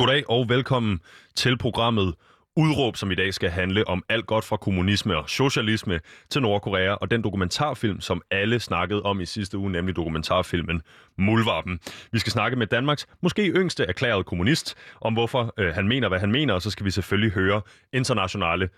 [0.00, 1.00] Goddag og velkommen
[1.34, 2.14] til programmet
[2.56, 6.92] Udråb, som i dag skal handle om alt godt fra kommunisme og socialisme til Nordkorea,
[6.92, 10.82] og den dokumentarfilm, som alle snakkede om i sidste uge, nemlig dokumentarfilmen
[11.18, 11.80] Mulvarpen.
[12.12, 16.18] Vi skal snakke med Danmarks måske yngste erklærede kommunist, om hvorfor øh, han mener, hvad
[16.20, 17.62] han mener, og så skal vi selvfølgelig høre
[17.92, 18.68] internationale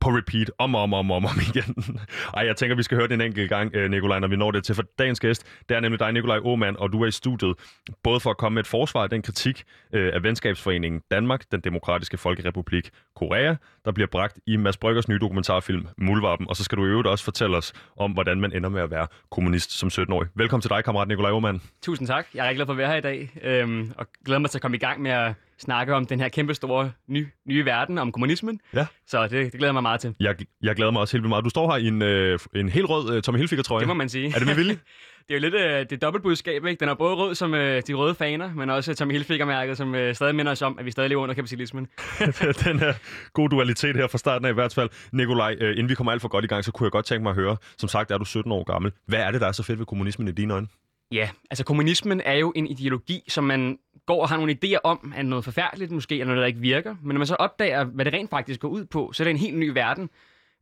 [0.00, 1.74] på repeat om og om og om, om, om igen.
[2.36, 4.50] Ej, jeg tænker, vi skal høre det en enkelt gang, øh, Nikolaj, når vi når
[4.50, 4.74] det til.
[4.74, 7.54] For dagens gæst, det er nemlig dig, Nikolaj Åmand, og du er i studiet,
[8.02, 11.60] både for at komme med et forsvar af den kritik øh, af Venskabsforeningen Danmark, den
[11.60, 16.48] demokratiske folkerepublik Korea, der bliver bragt i Mads Bryggers nye dokumentarfilm Mulvarpen.
[16.48, 18.90] Og så skal du i øvrigt også fortælle os om, hvordan man ender med at
[18.90, 20.28] være kommunist som 17-årig.
[20.34, 21.60] Velkommen til dig, kammerat Nikolaj Åmand.
[21.82, 22.26] Tusind tak.
[22.34, 24.58] Jeg er rigtig glad for at være her i dag, øhm, og glæder mig til
[24.58, 27.98] at komme i gang med at snakke om den her kæmpe store ny, nye verden,
[27.98, 28.60] om kommunismen.
[28.74, 28.86] Ja.
[29.06, 30.14] Så det, det glæder jeg mig meget til.
[30.20, 31.44] Jeg, jeg glæder mig også helt vildt meget.
[31.44, 33.80] Du står her i en, øh, en helt rød øh, Tommy Hilfiger-trøje.
[33.80, 34.26] Det må man sige.
[34.34, 34.78] Er det med vilje?
[35.28, 36.80] det er jo lidt øh, det dobbeltbudskab, ikke?
[36.80, 40.14] Den er både rød som øh, de røde faner, men også Tommy Hilfiger-mærket, som øh,
[40.14, 41.86] stadig minder os om, at vi stadig lever under kapitalismen.
[42.64, 42.94] den her
[43.32, 44.90] gode dualitet her fra starten af i hvert fald.
[45.12, 47.22] Nikolaj, øh, inden vi kommer alt for godt i gang, så kunne jeg godt tænke
[47.22, 48.92] mig at høre, som sagt er du 17 år gammel.
[49.06, 50.66] Hvad er det, der er så fedt ved kommunismen i dine øjne?
[51.12, 53.78] Ja, altså kommunismen er jo en ideologi, som man
[54.08, 56.96] går og har nogle idéer om, at noget forfærdeligt måske, eller noget, der ikke virker.
[57.02, 59.30] Men når man så opdager, hvad det rent faktisk går ud på, så er det
[59.30, 60.10] en helt ny verden.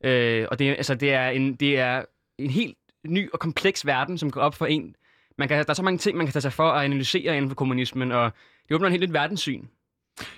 [0.05, 2.05] Øh, og det, altså, det, er en, det er
[2.39, 4.97] en helt ny og kompleks verden, som går op for en.
[5.39, 7.51] Man kan, der er så mange ting, man kan tage sig for at analysere inden
[7.51, 8.33] for kommunismen, og
[8.69, 9.65] det åbner en helt nyt verdenssyn.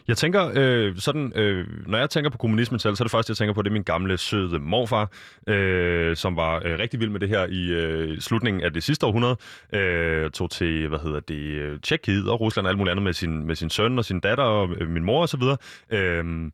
[0.09, 3.31] Jeg tænker, øh, sådan, øh, når jeg tænker på kommunismen selv, så er det første,
[3.31, 5.11] jeg tænker på, det er min gamle, søde morfar,
[5.47, 9.07] øh, som var øh, rigtig vild med det her i øh, slutningen af det sidste
[9.07, 9.37] århundrede.
[9.73, 13.13] Øh, tog til, hvad hedder det, øh, Tjekkiet og Rusland og alt muligt andet med
[13.13, 15.43] sin, med sin søn og sin datter og øh, min mor osv.
[15.91, 16.51] Øh,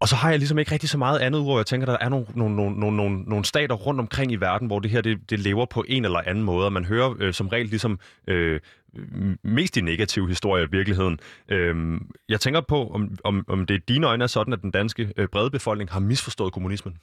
[0.00, 2.08] og så har jeg ligesom ikke rigtig så meget andet, hvor jeg tænker, der er
[2.08, 5.38] nogle, nogle, nogle, nogle, nogle, stater rundt omkring i verden, hvor det her det, det
[5.38, 8.60] lever på en eller anden måde, og man hører øh, som regel ligesom øh,
[9.42, 11.20] mest i negative historier i virkeligheden.
[11.48, 14.70] Øh, jeg tænker på, om, om, om det i dine øjne er sådan, at den
[14.70, 16.96] danske øh, brede befolkning har misforstået kommunismen.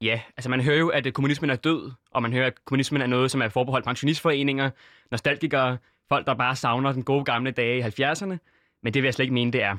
[0.00, 3.02] Ja, altså man hører jo, at øh, kommunismen er død, og man hører, at kommunismen
[3.02, 4.70] er noget, som er forbeholdt pensionistforeninger,
[5.10, 5.78] nostalgikere,
[6.08, 8.36] folk, der bare savner den gode gamle dage i 70'erne,
[8.82, 9.76] men det vil jeg slet ikke mene, det er.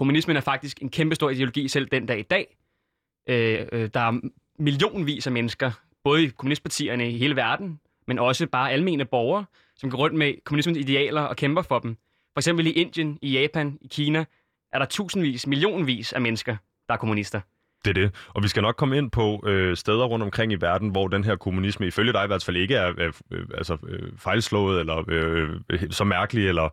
[0.00, 2.56] Kommunismen er faktisk en kæmpe stor ideologi selv den dag i dag.
[3.28, 4.20] Øh, øh, der er
[4.58, 5.70] millionvis af mennesker,
[6.04, 9.44] både i kommunistpartierne i hele verden, men også bare almene borgere,
[9.76, 11.96] som går rundt med kommunismens idealer og kæmper for dem.
[12.34, 14.24] For eksempel i Indien, i Japan, i Kina,
[14.72, 16.56] er der tusindvis, millionvis af mennesker,
[16.88, 17.40] der er kommunister.
[17.84, 18.14] Det er det.
[18.28, 21.24] Og vi skal nok komme ind på øh, steder rundt omkring i verden, hvor den
[21.24, 25.04] her kommunisme ifølge dig i hvert fald ikke er øh, øh, altså, øh, fejlslået, eller
[25.08, 26.68] øh, øh så mærkelig, eller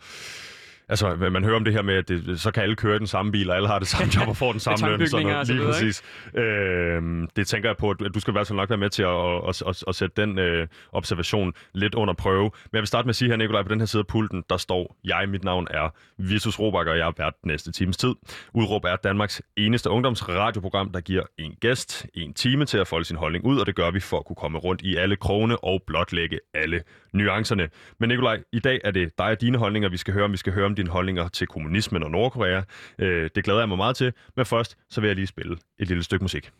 [0.90, 3.32] Altså, man hører om det her med, at det, så kan alle køre den samme
[3.32, 5.08] bil, og alle har det samme job og får den samme løn.
[5.08, 5.48] Sådan noget.
[5.48, 6.04] Lige præcis.
[6.36, 7.02] Øh,
[7.36, 9.50] det tænker jeg på, at du skal i hvert fald nok være med til at,
[9.50, 12.44] at, at, at sætte den øh, observation lidt under prøve.
[12.44, 14.44] Men jeg vil starte med at sige her, Nikolaj, på den her side af pulten,
[14.50, 18.14] der står, jeg, mit navn er Vitus Robak, og jeg er vært næste times tid.
[18.54, 23.18] Udråb er Danmarks eneste ungdomsradioprogram, der giver en gæst en time til at folde sin
[23.18, 25.84] holdning ud, og det gør vi for at kunne komme rundt i alle krone og
[25.88, 26.84] blotlægge alle
[27.14, 27.70] nuancerne.
[28.00, 30.32] Men Nikolaj, i dag er det dig og dine holdninger, vi skal høre om.
[30.32, 32.62] Vi skal høre om dine holdninger til kommunismen og Nordkorea.
[33.00, 34.14] Øh, det glæder jeg mig meget til.
[34.36, 36.52] Men først, så vil jeg lige spille et lille stykke musik.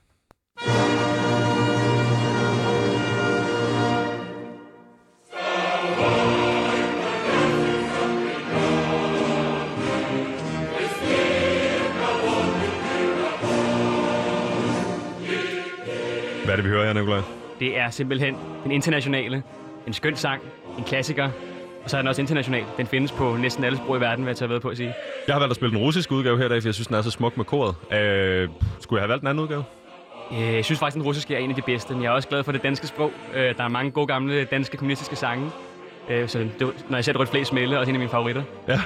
[16.46, 17.22] Hvad er det, vi hører her, Nikolaj?
[17.60, 19.44] Det er simpelthen den internationale,
[19.88, 20.42] en skøn sang,
[20.78, 21.30] en klassiker,
[21.88, 22.64] og så er den også international.
[22.78, 24.94] Den findes på næsten alle sprog i verden, hvad jeg tager ved på at sige.
[25.28, 26.96] Jeg har valgt at spille den russiske udgave her i dag, for jeg synes, den
[26.96, 27.76] er så smuk med koret.
[27.94, 28.50] Øh,
[28.80, 29.64] skulle jeg have valgt den anden udgave?
[30.32, 32.28] Øh, jeg synes faktisk, den russiske er en af de bedste, men jeg er også
[32.28, 33.12] glad for det danske sprog.
[33.36, 35.52] Øh, der er mange gode gamle danske kommunistiske sange.
[36.10, 38.44] Øh, så det, når jeg ser rødt flest smelle, også en af mine favoritter.
[38.68, 38.82] Ja.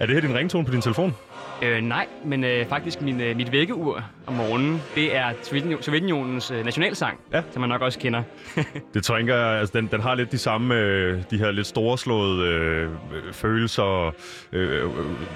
[0.00, 1.14] Er det her din ringtone på din telefon?
[1.62, 5.32] Øh, nej, men øh, faktisk min, øh, mit vækkeur om morgenen, det er
[5.80, 7.42] Sovjetunionens øh, nationalsang, ja.
[7.50, 8.22] som man nok også kender.
[8.94, 12.48] det tænker jeg, altså den, den har lidt de samme, øh, de her lidt storslåede
[12.48, 12.90] øh,
[13.32, 14.14] følelser,
[14.52, 14.90] øh,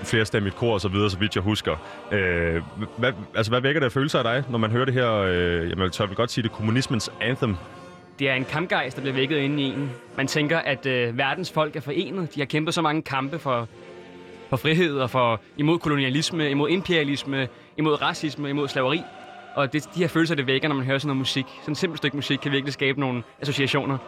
[0.05, 1.77] flerstemmigt kor og så videre, så vidt jeg husker.
[2.13, 2.63] Øh,
[2.99, 5.71] hvad, altså, hvad vækker det af følelser af dig, når man hører det her, øh,
[5.71, 7.57] jamen, tør vi godt sige det, kommunismens anthem?
[8.19, 9.91] Det er en kampgejst, der bliver vækket inde i en.
[10.17, 12.35] Man tænker, at øh, verdens folk er forenet.
[12.35, 13.69] De har kæmpet så mange kampe for
[14.49, 17.49] for frihed og for imod kolonialisme, imod imperialisme,
[17.79, 19.03] imod racisme, imod slaveri.
[19.55, 21.47] Og det, de her følelser, det vækker, når man hører sådan noget musik.
[21.61, 23.99] Sådan et simpelt stykke musik kan virkelig skabe nogle associationer.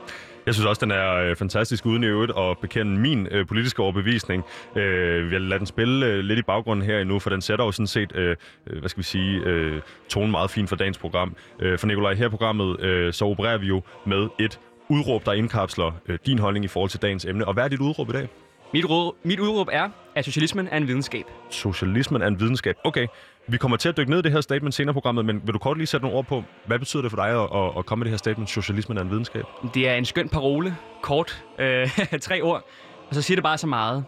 [0.48, 3.82] Jeg synes også, den er øh, fantastisk uden i øvrigt at bekende min øh, politiske
[3.82, 4.44] overbevisning.
[4.76, 7.64] Øh, vi har ladet den spille øh, lidt i baggrunden her endnu, for den sætter
[7.64, 8.36] jo sådan set, øh,
[8.66, 11.36] øh, hvad skal vi sige, øh, tonen meget fint for dagens program.
[11.60, 15.92] Øh, for Nikolaj, her programmet, øh, så opererer vi jo med et udråb, der indkapsler
[16.08, 17.48] øh, din holdning i forhold til dagens emne.
[17.48, 18.28] Og hvad er dit udråb i dag?
[18.72, 21.24] Mit, råd, mit udråb er, at socialismen er en videnskab.
[21.50, 22.76] Socialismen er en videnskab.
[22.84, 23.06] Okay,
[23.48, 25.54] vi kommer til at dykke ned i det her statement senere i programmet, men vil
[25.54, 27.86] du kort lige sætte nogle ord på, hvad betyder det for dig at, at, at
[27.86, 29.44] komme med det her statement, socialismen er en videnskab?
[29.74, 31.88] Det er en skøn parole, kort, øh,
[32.20, 32.64] tre ord,
[33.08, 34.04] og så siger det bare så meget.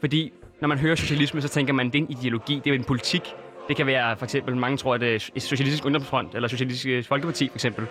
[0.00, 2.84] Fordi når man hører socialisme, så tænker man, det er en ideologi, det er en
[2.84, 3.22] politik.
[3.68, 6.86] Det kan være for eksempel, mange tror, at øh, det er Socialistisk Ungdomsfront eller Socialistisk
[6.88, 7.86] øh, Folkeparti for eksempel,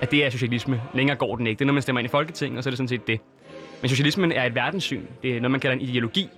[0.00, 0.82] at det er socialisme.
[0.94, 1.58] Længere går den ikke.
[1.58, 3.20] Det er, når man stemmer ind i Folketinget, og så er det sådan set det.
[3.80, 5.02] Men socialismen er et verdenssyn.
[5.22, 6.28] Det er noget, man kalder en ideologi.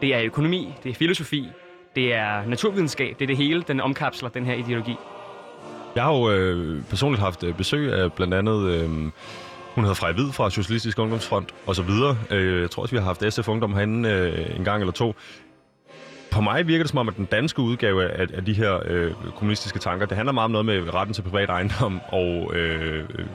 [0.00, 1.48] Det er økonomi, det er filosofi,
[1.98, 3.18] det er naturvidenskab.
[3.18, 4.96] Det er det hele, den omkapsler, den her ideologi.
[5.94, 8.70] Jeg har jo øh, personligt haft øh, besøg af blandt andet...
[8.72, 8.90] Øh,
[9.74, 12.18] hun hedder Frej Hvid fra Socialistisk Ungdomsfront og så videre.
[12.30, 15.14] Øh, jeg tror også, vi har haft SF Ungdom herinde øh, en gang eller to.
[16.30, 19.12] På mig virker det som om, at den danske udgave af, af de her øh,
[19.36, 23.26] kommunistiske tanker, det handler meget om noget med retten til privat ejendom og øh, øh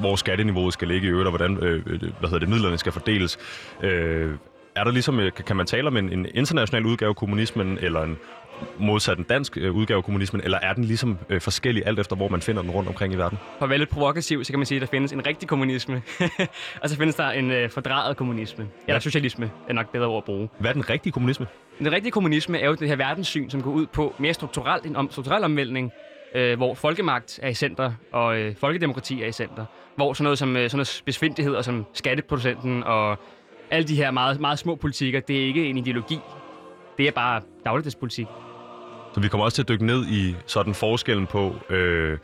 [0.00, 2.92] hvor skatteniveauet skal ligge i øvrigt, og hvordan øh, øh hvad hedder det, midlerne skal
[2.92, 3.38] fordeles.
[3.82, 4.30] Øh,
[4.76, 8.02] er der ligesom, øh, kan man tale om en, en international udgave af kommunismen, eller
[8.02, 8.18] en
[8.78, 12.16] modsat en dansk øh, udgave af kommunismen, eller er den ligesom øh, forskellig alt efter,
[12.16, 13.38] hvor man finder den rundt omkring i verden?
[13.58, 16.02] For at være lidt provokativ, så kan man sige, at der findes en rigtig kommunisme,
[16.82, 18.64] og så findes der en øh, fordrejet kommunisme.
[18.64, 19.00] Eller ja.
[19.00, 20.48] socialisme er nok bedre ord at bruge.
[20.58, 21.46] Hvad er den rigtige kommunisme?
[21.78, 24.96] Den rigtige kommunisme er jo det her verdenssyn, som går ud på mere strukturelt en
[24.96, 25.92] om, strukturel omvæltning,
[26.34, 29.64] øh, hvor folkemagt er i center, og øh, folkedemokrati er i center.
[29.96, 33.18] Hvor sådan noget som øh, sådan noget besvindeligheder som skatteproducenten og
[33.70, 36.18] alle de her meget, meget små politikker, det er ikke en ideologi.
[36.98, 38.26] Det er bare dagligdagspolitik.
[39.14, 42.18] Så vi kommer også til at dykke ned i sådan forskellen på, øh,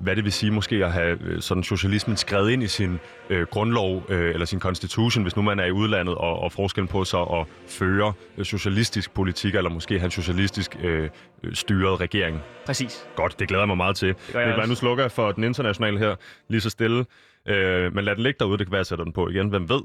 [0.00, 2.98] hvad det vil sige måske at have øh, sådan socialismen skrevet ind i sin
[3.30, 6.88] øh, grundlov øh, eller sin constitution, hvis nu man er i udlandet, og, og forskellen
[6.88, 11.08] på så at føre øh, socialistisk politik, eller måske have en socialistisk øh,
[11.52, 12.40] styret regering.
[12.66, 13.06] Præcis.
[13.16, 14.14] Godt, det glæder jeg mig meget til.
[14.34, 16.14] Men, nu slukker jeg for den internationale her
[16.48, 17.04] lige så stille.
[17.48, 19.48] Øh, men lad den ligge derude, det kan være, at jeg sætter den på igen,
[19.48, 19.80] hvem ved.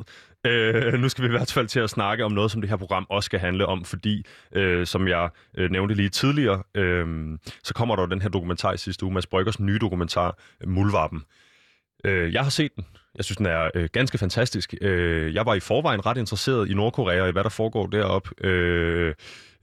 [0.45, 2.77] Øh, nu skal vi i hvert fald til at snakke om noget, som det her
[2.77, 4.25] program også skal handle om, fordi,
[4.55, 8.73] øh, som jeg øh, nævnte lige tidligere, øh, så kommer der jo den her dokumentar
[8.73, 11.23] i sidste uge, Mads Bryggers nye dokumentar, Mulvarpen.
[12.05, 12.85] Øh, jeg har set den.
[13.15, 14.73] Jeg synes, den er øh, ganske fantastisk.
[14.81, 18.45] Øh, jeg var i forvejen ret interesseret i Nordkorea og i, hvad der foregår deroppe.
[18.45, 19.13] Øh,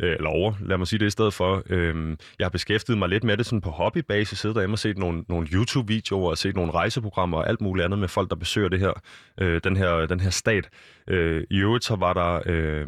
[0.00, 1.62] øh, eller over, lad mig sige det i stedet for.
[1.70, 4.98] Øh, jeg har beskæftiget mig lidt med det sådan på hobbybasis, siddet derhjemme og set
[4.98, 8.68] nogle, nogle YouTube-videoer og set nogle rejseprogrammer og alt muligt andet med folk, der besøger
[8.68, 8.92] det her,
[9.40, 10.68] øh, den, her, den her stat.
[11.08, 12.42] Øh, I øvrigt så var der...
[12.46, 12.86] Øh,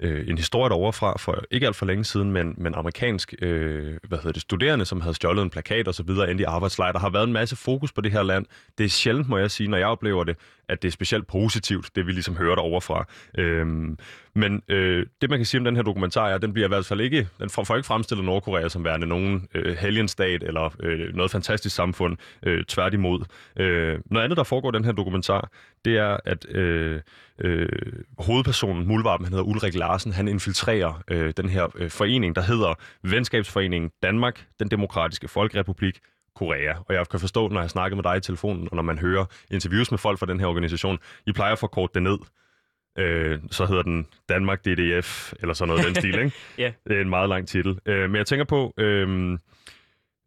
[0.00, 3.96] øh, en historie derovre fra for ikke alt for længe siden, men, men amerikansk øh,
[4.08, 6.92] hvad hedder det, studerende, som havde stjålet en plakat og så videre ind i arbejdslejr.
[6.92, 8.46] Der har været en masse fokus på det her land.
[8.78, 10.36] Det er sjældent, må jeg sige, når jeg oplever det,
[10.68, 13.06] at det er specielt positivt, det vi ligesom hører derovre fra.
[13.38, 13.98] Øhm,
[14.34, 16.68] men øh, det, man kan sige om den her dokumentar, er, at den bliver i
[16.68, 21.14] hvert fald ikke, den får ikke fremstillet Nordkorea som værende nogen øh, helgenstat eller øh,
[21.14, 22.16] noget fantastisk samfund.
[22.42, 23.24] Øh, tværtimod.
[23.56, 25.50] Øh, noget andet, der foregår i den her dokumentar,
[25.84, 27.00] det er, at øh,
[27.40, 27.68] øh,
[28.18, 32.74] hovedpersonen, Mulvarpen, han hedder Ulrik Larsen, han infiltrerer øh, den her øh, forening, der hedder
[33.02, 35.98] Venskabsforeningen Danmark, den demokratiske folkerepublik,
[36.36, 36.74] Korea.
[36.88, 39.24] Og jeg kan forstå, når jeg snakker med dig i telefonen, og når man hører
[39.50, 42.18] interviews med folk fra den her organisation, I plejer at forkorte det ned.
[42.98, 46.32] Øh, så hedder den Danmark DDF, eller sådan noget den stil, ikke?
[46.58, 46.72] ja.
[46.88, 47.78] Det er en meget lang titel.
[47.86, 48.74] Øh, men jeg tænker på...
[48.78, 49.38] Øh,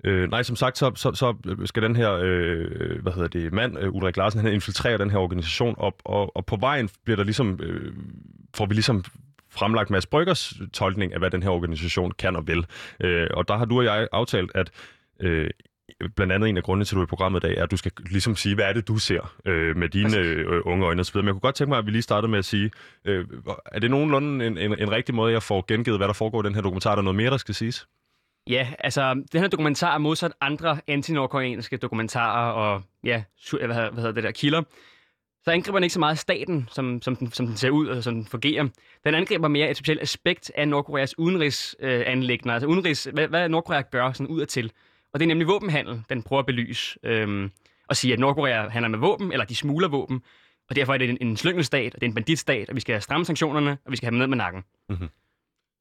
[0.03, 3.79] Øh, nej, som sagt, så, så, så skal den her, øh, hvad hedder det, mand,
[3.79, 7.23] øh, Ulrik Larsen, han infiltrerer den her organisation op, og, og på vejen bliver der
[7.23, 7.93] ligesom, øh,
[8.55, 9.03] får vi ligesom
[9.49, 12.65] fremlagt Mads Bryggers tolkning af, hvad den her organisation kan og vil.
[12.99, 14.71] Øh, og der har du og jeg aftalt, at
[15.19, 15.49] øh,
[16.15, 17.71] blandt andet en af grundene til, at du er i programmet i dag, er, at
[17.71, 21.01] du skal ligesom sige, hvad er det, du ser øh, med dine øh, unge øjne
[21.01, 21.17] osv.
[21.17, 22.71] Men jeg kunne godt tænke mig, at vi lige startede med at sige,
[23.05, 23.25] øh,
[23.65, 26.45] er det nogenlunde en, en, en rigtig måde, jeg får gengivet, hvad der foregår i
[26.45, 26.91] den her dokumentar?
[26.91, 27.87] Er der noget mere, der skal siges?
[28.49, 34.11] Ja, altså, den her dokumentar er modsat andre anti-nordkoreanske dokumentarer og, ja, hvad, hvad hedder
[34.11, 34.63] det der, kilder.
[35.43, 38.03] Så angriber den ikke så meget staten, som, som, den, som den ser ud og
[38.03, 38.67] som den fungerer.
[39.03, 43.81] Den angriber mere et specielt aspekt af Nordkoreas udenrigsanlæggende, øh, altså udenrigs, hvad, hvad Nordkorea
[43.81, 44.71] gør sådan ud til.
[45.13, 46.99] Og det er nemlig våbenhandel, den prøver at belyse.
[47.03, 47.51] Øhm,
[47.89, 50.21] og sige, at Nordkorea handler med våben, eller de smugler våben.
[50.69, 52.93] Og derfor er det en, en slyngelstat, og det er en banditstat, og vi skal
[52.93, 54.63] have stramme sanktionerne, og vi skal have dem ned med nakken.
[54.89, 55.09] Mm-hmm.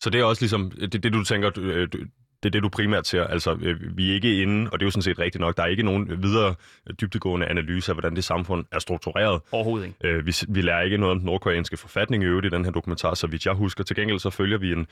[0.01, 1.89] Så det er også ligesom, det, det du tænker, du, øh,
[2.43, 3.25] det er det, du primært ser.
[3.25, 5.63] Altså, øh, vi er ikke inde, og det er jo sådan set rigtigt nok, der
[5.63, 6.55] er ikke nogen videre
[7.01, 9.41] dybtegående analyse af, hvordan det samfund er struktureret.
[9.53, 9.99] Overhovedet ikke.
[10.05, 12.73] Øh, vi, vi lærer ikke noget om den nordkoreanske forfatning i øvrigt i den her
[12.73, 13.85] dokumentar, så vidt jeg husker.
[13.85, 14.87] Til gengæld så følger vi en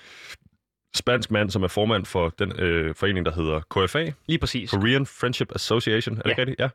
[0.95, 4.13] spansk mand, som er formand for den øh, forening, der hedder KFA.
[4.27, 4.71] Lige præcis.
[4.71, 6.19] Korean Friendship Association.
[6.19, 6.39] Er det ja.
[6.39, 6.61] rigtigt?
[6.61, 6.69] Ja.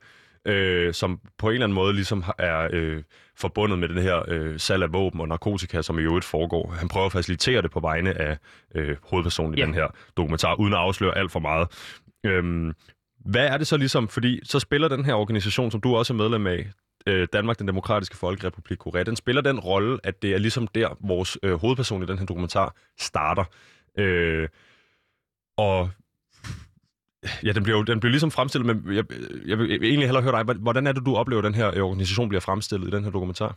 [0.46, 3.04] Øh, som på en eller anden måde ligesom er øh,
[3.38, 6.76] forbundet med den her øh, salg af våben og narkotika, som i øvrigt foregår.
[6.80, 8.38] Han prøver at facilitere det på vegne af
[8.76, 9.66] øh, hovedpersonen i ja.
[9.66, 11.68] den her dokumentar, uden at afsløre alt for meget.
[12.26, 12.74] Øhm,
[13.26, 16.18] hvad er det så ligesom, fordi så spiller den her organisation, som du også er
[16.18, 16.72] medlem af,
[17.08, 20.98] øh, Danmark, den demokratiske folkerepublik Korea, den spiller den rolle, at det er ligesom der,
[21.00, 23.44] vores øh, hovedperson i den her dokumentar starter.
[24.00, 24.48] Øh,
[25.58, 25.90] og
[27.44, 29.04] Ja, den bliver jo den bliver ligesom fremstillet, men jeg,
[29.46, 30.56] jeg vil egentlig hellere høre dig.
[30.56, 33.56] Hvordan er det, du oplever, at den her organisation bliver fremstillet i den her dokumentar?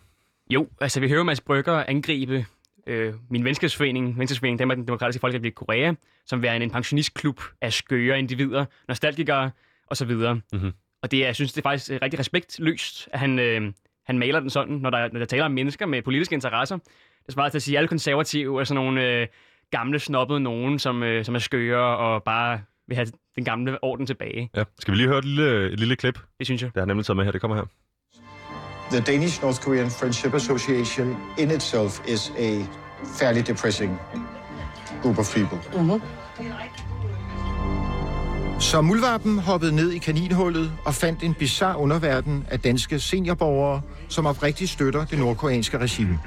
[0.51, 2.47] Jo, altså vi hører Mads Brygger angribe
[2.87, 5.93] øh, min venskabsforening, venskabsforening Danmark, den demokratiske folkerepublik Korea,
[6.27, 9.51] som er en pensionistklub af skøre individer, nostalgikere
[9.87, 10.11] osv.
[10.13, 10.73] Mm-hmm.
[11.03, 13.73] Og det, jeg synes, det er faktisk rigtig respektløst, at han, øh,
[14.07, 16.79] han maler den sådan, når der, når der taler om mennesker med politiske interesser.
[17.27, 19.27] Det svarer til at sige, at alle konservative er sådan nogle øh,
[19.73, 24.07] gamle, snobbede nogen, som, øh, som er skøre og bare vil have den gamle orden
[24.07, 24.51] tilbage.
[24.57, 24.65] Ja.
[24.79, 26.19] Skal vi lige høre et lille, et lille klip?
[26.39, 26.71] Det synes jeg.
[26.75, 27.33] Det har nemlig taget med her.
[27.33, 27.65] Det kommer her.
[28.91, 32.51] The Danish North Korean Friendship Association in itself is a
[33.19, 33.99] fairly depressing
[35.03, 35.59] group of people.
[35.75, 36.01] Mm-hmm.
[38.61, 44.27] Så muldvarpen hoppede ned i kaninhullet og fandt en bizarre underverden af danske seniorborgere, som
[44.27, 46.19] oprigtigt støtter det nordkoreanske regime.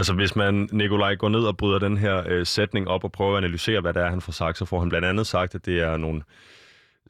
[0.00, 3.32] Altså hvis man, Nikolaj, går ned og bryder den her øh, sætning op og prøver
[3.32, 5.66] at analysere, hvad det er, han får sagt, så får han blandt andet sagt, at
[5.66, 6.22] det er nogle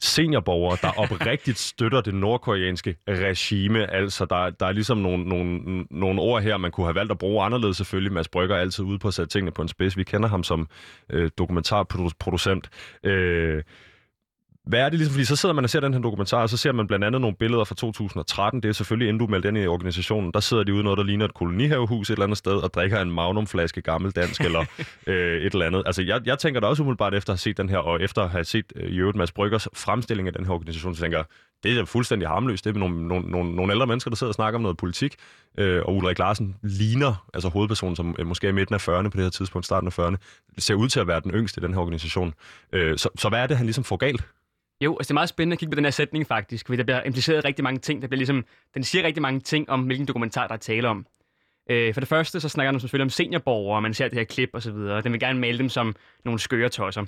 [0.01, 3.91] seniorborgere, der oprigtigt støtter det nordkoreanske regime.
[3.91, 7.19] Altså, der, der er ligesom nogle, nogle, nogle ord her, man kunne have valgt at
[7.19, 8.13] bruge anderledes selvfølgelig.
[8.13, 9.97] Mads Brygger er altid ude på at sætte tingene på en spids.
[9.97, 10.69] Vi kender ham som
[11.11, 12.71] øh, dokumentarproducent.
[13.05, 13.63] Øh,
[14.67, 15.13] hvad er det ligesom?
[15.13, 17.21] Fordi så sidder man og ser den her dokumentar, og så ser man blandt andet
[17.21, 18.63] nogle billeder fra 2013.
[18.63, 21.05] Det er selvfølgelig, inden du meldte ind i organisationen, der sidder de ude noget, der
[21.05, 24.61] ligner et kolonihavehus et eller andet sted, og drikker en magnumflaske gammel dansk eller
[25.07, 25.83] øh, et eller andet.
[25.87, 28.23] Altså, jeg, jeg tænker da også umiddelbart efter at have set den her, og efter
[28.23, 31.19] at have set øh, i øvrigt Mads Bryggers fremstilling af den her organisation, så tænker
[31.19, 31.25] jeg,
[31.63, 32.65] det er fuldstændig harmløst.
[32.65, 35.15] Det er nogle, nogle, nogle, nogle ældre mennesker, der sidder og snakker om noget politik,
[35.59, 39.09] øh, og Ulrik Larsen ligner, altså hovedpersonen, som øh, måske er i midten af 40'erne
[39.09, 40.17] på det her tidspunkt, starten af 40'erne,
[40.59, 42.35] ser ud til at være den yngste i den her organisation.
[42.73, 44.25] Øh, så, så hvad er det, han ligesom får galt?
[44.81, 46.85] Jo, altså det er meget spændende at kigge på den her sætning faktisk, fordi der
[46.85, 48.03] bliver impliceret rigtig mange ting.
[48.03, 48.45] Der bliver ligesom,
[48.75, 51.07] den siger rigtig mange ting om, hvilken dokumentar, der er tale om.
[51.71, 54.25] Øh, for det første, så snakker den selvfølgelig om seniorborgere, og man ser det her
[54.25, 55.01] klip og så videre.
[55.01, 55.95] Den vil gerne male dem som
[56.25, 57.05] nogle skøre tosser.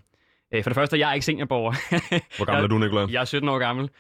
[0.55, 1.73] Øh, for det første, jeg er ikke seniorborger.
[2.37, 3.12] Hvor gammel er du, Nicolai?
[3.12, 3.91] Jeg er 17 år gammel.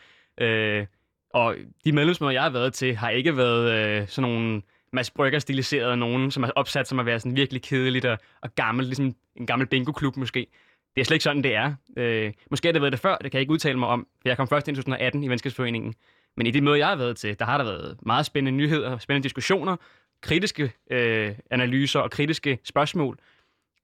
[0.40, 0.86] Øh,
[1.34, 4.62] og de medlemsmøder, jeg har været til, har ikke været øh, sådan nogle
[4.92, 8.54] Mads Brygger stiliserede nogen, som har opsat som at være sådan virkelig kedeligt og, og
[8.54, 10.46] gammel, ligesom en gammel bingo-klub måske.
[10.94, 11.74] Det er slet ikke sådan, det er.
[11.96, 14.28] Øh, måske har det været det før, det kan jeg ikke udtale mig om, for
[14.28, 15.94] jeg kom først ind i 2018 i Venskabsforeningen.
[16.36, 18.98] Men i det møde, jeg har været til, der har der været meget spændende nyheder,
[18.98, 19.76] spændende diskussioner,
[20.20, 23.18] kritiske øh, analyser og kritiske spørgsmål.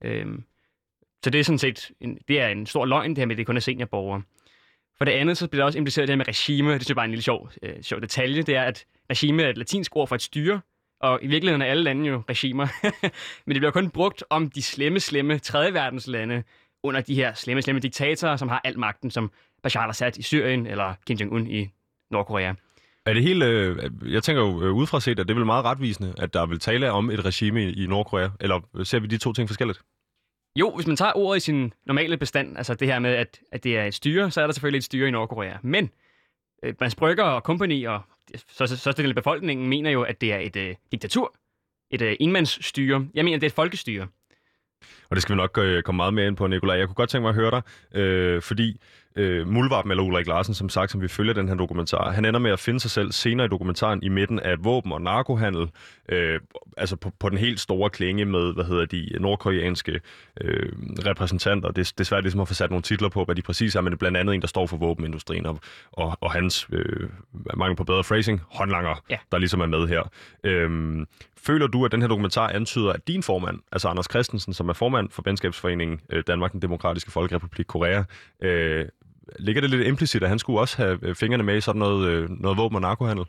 [0.05, 0.27] Øh,
[1.25, 3.39] så det er sådan set en, det er en stor løgn, det her med, at
[3.39, 4.23] det kun er seniorborgere.
[4.99, 6.75] For det andet, så bliver der også impliceret det her med regime.
[6.75, 8.43] Det er bare en lille sjov, øh, sjov detalje.
[8.43, 10.61] Det er, at regime er et latinsk ord for et styre,
[11.01, 12.67] og i virkeligheden er alle lande jo regimer.
[13.47, 16.43] Men det bliver kun brugt om de slemme, slemme tredje verdens lande,
[16.83, 19.31] under de her slemme, slemme diktatorer, som har al magten, som
[19.63, 21.69] Bashar al-Assad i Syrien eller Kim Jong-un i
[22.11, 22.55] Nordkorea.
[23.07, 25.65] Er det helt, øh, jeg tænker jo øh, udefra set, at det er vel meget
[25.65, 29.33] retvisende, at der vil tale om et regime i, Nordkorea, eller ser vi de to
[29.33, 29.81] ting forskelligt?
[30.57, 33.65] Jo, hvis man tager ordet i sin normale bestand, altså det her med, at, at
[33.65, 35.57] det er et styre, så er der selvfølgelig et styre i Nordkorea.
[35.63, 35.91] Men
[36.63, 38.03] øh, Mads Brygger og company og
[38.49, 41.35] så, så, så af befolkningen mener jo, at det er et øh, diktatur,
[41.91, 43.09] et øh, enmandsstyre.
[43.15, 44.07] Jeg mener, det er et folkestyre.
[45.11, 46.77] Og det skal vi nok øh, komme meget mere ind på, Nikolaj.
[46.77, 47.63] Jeg kunne godt tænke mig at høre dig,
[48.01, 48.81] øh, fordi
[49.19, 52.41] øh, Mulvarp eller Ulrik Larsen, som sagt, som vi følger den her dokumentar, han ender
[52.41, 55.71] med at finde sig selv senere i dokumentaren i midten af våben- og narkohandel,
[56.09, 56.41] øh,
[56.77, 60.01] altså på, på den helt store klinge med, hvad hedder de, nordkoreanske
[60.41, 60.73] øh,
[61.07, 61.69] repræsentanter.
[61.69, 63.81] Det, det er svært ligesom at få sat nogle titler på, hvad de præcis er,
[63.81, 65.61] men det er blandt andet en, der står for våbenindustrien, og,
[65.93, 67.09] og, og hans, øh,
[67.57, 69.17] mangel på bedre phrasing, håndlanger, ja.
[69.33, 70.11] der ligesom er med her.
[70.45, 71.07] Øh,
[71.43, 74.73] Føler du, at den her dokumentar antyder, at din formand, altså Anders Christensen, som er
[74.73, 78.05] formand for Venskabsforeningen øh, Danmark, den demokratiske folkerepublik Korea,
[78.41, 78.87] øh,
[79.39, 82.09] ligger det lidt implicit, at han skulle også have øh, fingrene med i sådan noget,
[82.09, 83.25] øh, noget våben og narkohandel?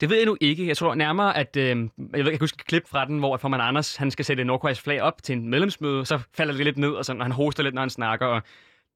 [0.00, 0.66] Det ved jeg nu ikke.
[0.66, 1.56] Jeg tror nærmere, at...
[1.56, 4.24] Øh, jeg, ved, jeg kan huske et klip fra den, hvor formand Anders han skal
[4.24, 7.24] sætte Nordkoreas flag op til en medlemsmøde, så falder det lidt ned, og, sådan, og
[7.24, 8.26] han hoster lidt, når han snakker.
[8.26, 8.42] Og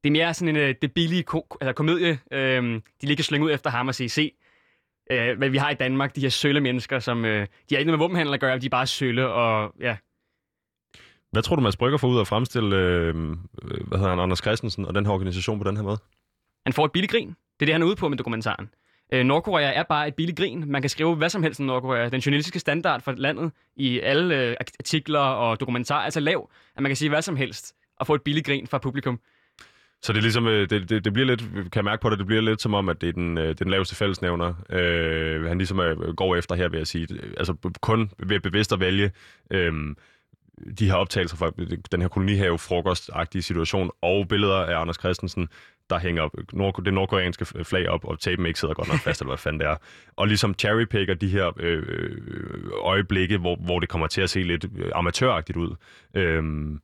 [0.05, 2.19] det er mere sådan en, øh, det billige ko- altså komedie.
[2.33, 4.33] Øh, de ligger slynge ud efter ham og sige, se,
[5.11, 7.25] øh, hvad vi har i Danmark, de her sølle mennesker, som...
[7.25, 9.97] Øh, de har ikke noget med våbenhandel at gøre, de er bare sølle, og ja,
[11.31, 13.15] hvad tror du, Mads Brygger får ud af at fremstille øh,
[13.89, 15.99] hvad hedder han, Anders Christensen og den her organisation på den her måde?
[16.69, 17.29] Han får et billigt grin.
[17.29, 18.69] Det er det, han er ude på med dokumentaren.
[19.13, 20.65] Øh, Nordkorea er bare et billigt grin.
[20.71, 22.09] Man kan skrive hvad som helst om Nordkorea.
[22.09, 26.83] Den journalistiske standard for landet i alle øh, artikler og dokumentarer er så lav, at
[26.83, 29.21] man kan sige hvad som helst og få et billigt grin fra publikum.
[30.03, 32.19] Så det er ligesom, øh, det, det, det bliver lidt, kan jeg mærke på det,
[32.19, 35.59] det bliver lidt som om, at det er den, øh, den laveste fællesnævner, øh, han
[35.59, 37.09] ligesom er, går efter her, vil jeg sige.
[37.37, 39.11] Altså kun ved bevidst at vælge
[39.51, 39.73] øh,
[40.79, 41.51] de her optagelser fra
[41.93, 45.49] den her kolonihave frokostagtige situation, og billeder af Anders Christensen,
[45.91, 49.31] der hænger nord, det nordkoreanske flag op, og tapen ikke sidder godt nok fast, eller
[49.31, 49.77] hvad fanden det er.
[50.17, 54.43] Og ligesom cherrypicker de her øh, øh øjeblikke, hvor, hvor det kommer til at se
[54.43, 55.77] lidt øh, amatøragtigt ud.
[56.15, 56.81] Øhm,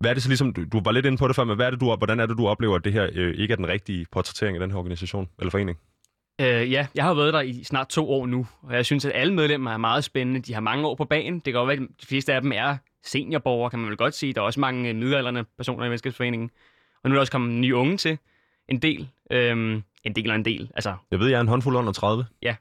[0.00, 1.66] hvad er det så ligesom, du, du var lidt inde på det før, men hvad
[1.66, 3.68] er det, du, hvordan er det, du oplever, at det her øh, ikke er den
[3.68, 5.78] rigtige portrættering af den her organisation eller forening?
[6.40, 9.12] Øh, ja, jeg har været der i snart to år nu, og jeg synes, at
[9.14, 10.40] alle medlemmer er meget spændende.
[10.40, 11.34] De har mange år på banen.
[11.34, 14.14] Det kan godt være, at de fleste af dem er seniorborgere, kan man vel godt
[14.14, 14.32] sige.
[14.32, 16.50] Der er også mange midalderne personer i Venskabsforeningen.
[17.04, 18.18] Og nu er der også kommet nye unge til.
[18.68, 19.08] En del.
[19.30, 20.70] Øhm, en del og en del.
[20.74, 22.26] Altså, jeg ved, jeg er en håndfuld under 30.
[22.42, 22.56] Ja,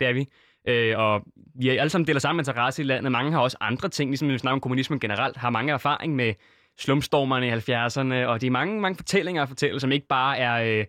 [0.00, 0.28] det er vi.
[0.68, 1.22] Øh, og
[1.54, 3.12] vi er alle sammen deler samme interesse i landet.
[3.12, 6.34] Mange har også andre ting, ligesom vi snakker om kommunismen generelt, har mange erfaring med
[6.78, 10.78] slumstormerne i 70'erne, og de er mange, mange fortællinger at fortælle, som ikke bare er...
[10.80, 10.86] Øh,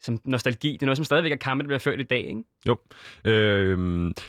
[0.00, 0.72] som nostalgi.
[0.72, 2.42] Det er noget, som stadigvæk er kampe, der bliver ført i dag, ikke?
[2.68, 2.76] Jo.
[3.24, 3.78] Øh,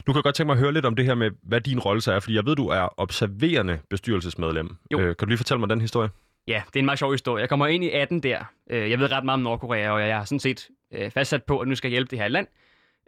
[0.08, 2.02] du kan godt tænke mig at høre lidt om det her med, hvad din rolle
[2.02, 4.76] så er, fordi jeg ved, du er observerende bestyrelsesmedlem.
[4.92, 5.00] Jo.
[5.00, 6.10] Øh, kan du lige fortælle mig den historie?
[6.48, 7.42] Ja, det er en meget sjov historie.
[7.42, 8.44] Jeg kommer ind i 18 der.
[8.70, 11.60] Øh, jeg ved ret meget om Nordkorea, og jeg har sådan set øh, fastsat på,
[11.60, 12.48] at nu skal jeg hjælpe det her land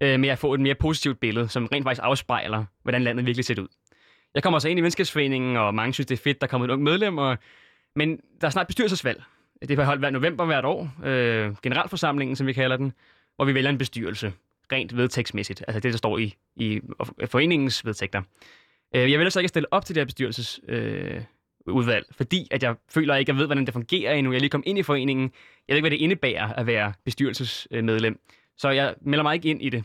[0.02, 3.46] øh, med at få et mere positivt billede, som rent faktisk afspejler, hvordan landet virkelig
[3.46, 3.68] ser ud.
[4.34, 6.72] Jeg kommer så ind i venskabsforeningen, og mange synes, det er fedt, der kommer et
[6.72, 7.38] ung medlem, og...
[7.96, 9.24] men der er snart bestyrelsesvalg.
[9.62, 12.94] Det bliver holdt hver november hvert år, øh, generalforsamlingen, som vi kalder den,
[13.36, 14.34] hvor vi vælger en bestyrelse,
[14.72, 16.82] rent vedtægtsmæssigt, altså det, der står i, i
[17.26, 18.22] foreningens vedtægter.
[18.96, 21.24] Øh, jeg vil så ikke stille op til det her bestyrelsesudvalg, øh,
[21.68, 24.32] udvalg, fordi at jeg føler ikke, at jeg ved, hvordan det fungerer endnu.
[24.32, 25.32] Jeg er lige kommet ind i foreningen.
[25.68, 28.20] Jeg ved ikke, hvad det indebærer at være bestyrelsesmedlem.
[28.58, 29.84] Så jeg melder mig ikke ind i det.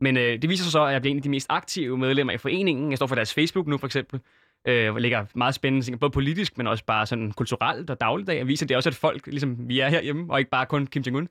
[0.00, 2.32] Men øh, det viser sig så, at jeg bliver en af de mest aktive medlemmer
[2.32, 2.90] i foreningen.
[2.90, 4.20] Jeg står for deres Facebook nu, for eksempel.
[4.68, 8.36] Øh, hvor ligger meget spændende ting, både politisk, men også bare sådan kulturelt og dagligdag.
[8.36, 11.02] Jeg viser det også, at folk, ligesom vi er herhjemme, og ikke bare kun Kim
[11.08, 11.26] Jong-un.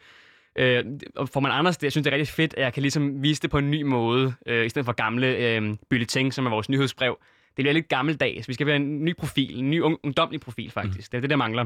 [0.55, 0.85] Øh,
[1.15, 3.23] og for man Anders, det, jeg synes, det er rigtig fedt, at jeg kan ligesom
[3.23, 6.49] vise det på en ny måde, øh, i stedet for gamle øh, bulletin, som er
[6.49, 7.17] vores nyhedsbrev.
[7.57, 8.47] Det bliver lidt gammeldags.
[8.47, 11.07] Vi skal være en ny profil, en ny ungdomlig profil, faktisk.
[11.07, 11.11] Mm.
[11.11, 11.65] Det er det, der mangler.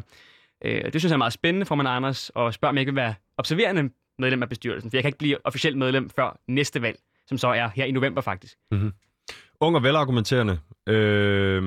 [0.65, 2.95] Øh, det synes jeg er meget spændende for man Anders, og spørger, om jeg kan
[2.95, 3.89] være observerende
[4.19, 7.47] medlem af bestyrelsen, for jeg kan ikke blive officielt medlem før næste valg, som så
[7.47, 8.57] er her i november faktisk.
[8.71, 8.91] Mm-hmm.
[9.65, 10.59] Ung og velargumenterende.
[10.87, 11.63] Øh,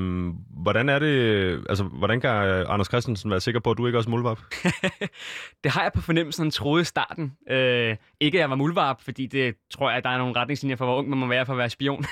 [0.63, 3.97] hvordan er det, altså, hvordan kan øh, Anders Christensen være sikker på, at du ikke
[3.97, 4.39] er også muldvarp?
[5.65, 7.33] det har jeg på fornemmelsen, han troede i starten.
[7.51, 10.77] Øh, ikke at jeg var muldvarp, fordi det tror jeg, at der er nogle retningslinjer
[10.77, 12.05] for, hvor ung man må være for at være spion.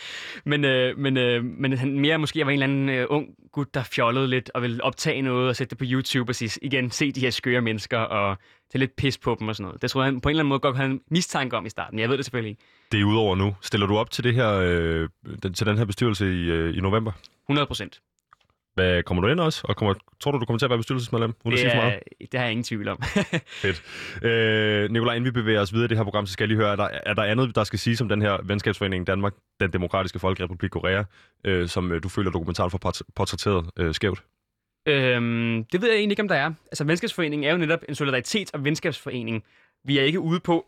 [0.50, 3.28] men, øh, men, øh, men han mere måske jeg var en eller anden øh, ung
[3.52, 6.58] gut, der fjollede lidt og ville optage noget og sætte det på YouTube og sige,
[6.62, 8.36] igen, se de her skøre mennesker og
[8.72, 9.82] tage lidt pis på dem og sådan noget.
[9.82, 11.68] Det tror jeg han på en eller anden måde godt have en mistanke om i
[11.68, 11.98] starten.
[11.98, 12.62] Jeg ved det selvfølgelig ikke.
[12.92, 13.56] Det er udover nu.
[13.60, 15.08] Stiller du op til det her, øh,
[15.42, 17.12] den, til den her bestyrelse i, øh, i november?
[17.46, 18.00] 100 procent.
[18.74, 19.60] Hvad, kommer du ind også?
[19.64, 21.32] Og kommer, tror du, du kommer til at være bestyrelsesmedlem?
[21.44, 23.02] det, sige er, det har jeg ingen tvivl om.
[23.62, 23.82] Fedt.
[24.22, 26.58] Øh, Nikolaj, inden vi bevæger os videre i det her program, så skal jeg lige
[26.58, 29.72] høre, er der, er der andet, der skal sige om den her venskabsforening Danmark, den
[29.72, 31.02] demokratiske folkerepublik Korea,
[31.44, 34.22] øh, som øh, du føler dokumentaren for portrætteret øh, skævt?
[34.86, 36.52] Øhm, det ved jeg egentlig ikke, om der er.
[36.66, 39.44] Altså, venskabsforeningen er jo netop en solidaritets- og venskabsforening.
[39.84, 40.66] Vi er ikke ude på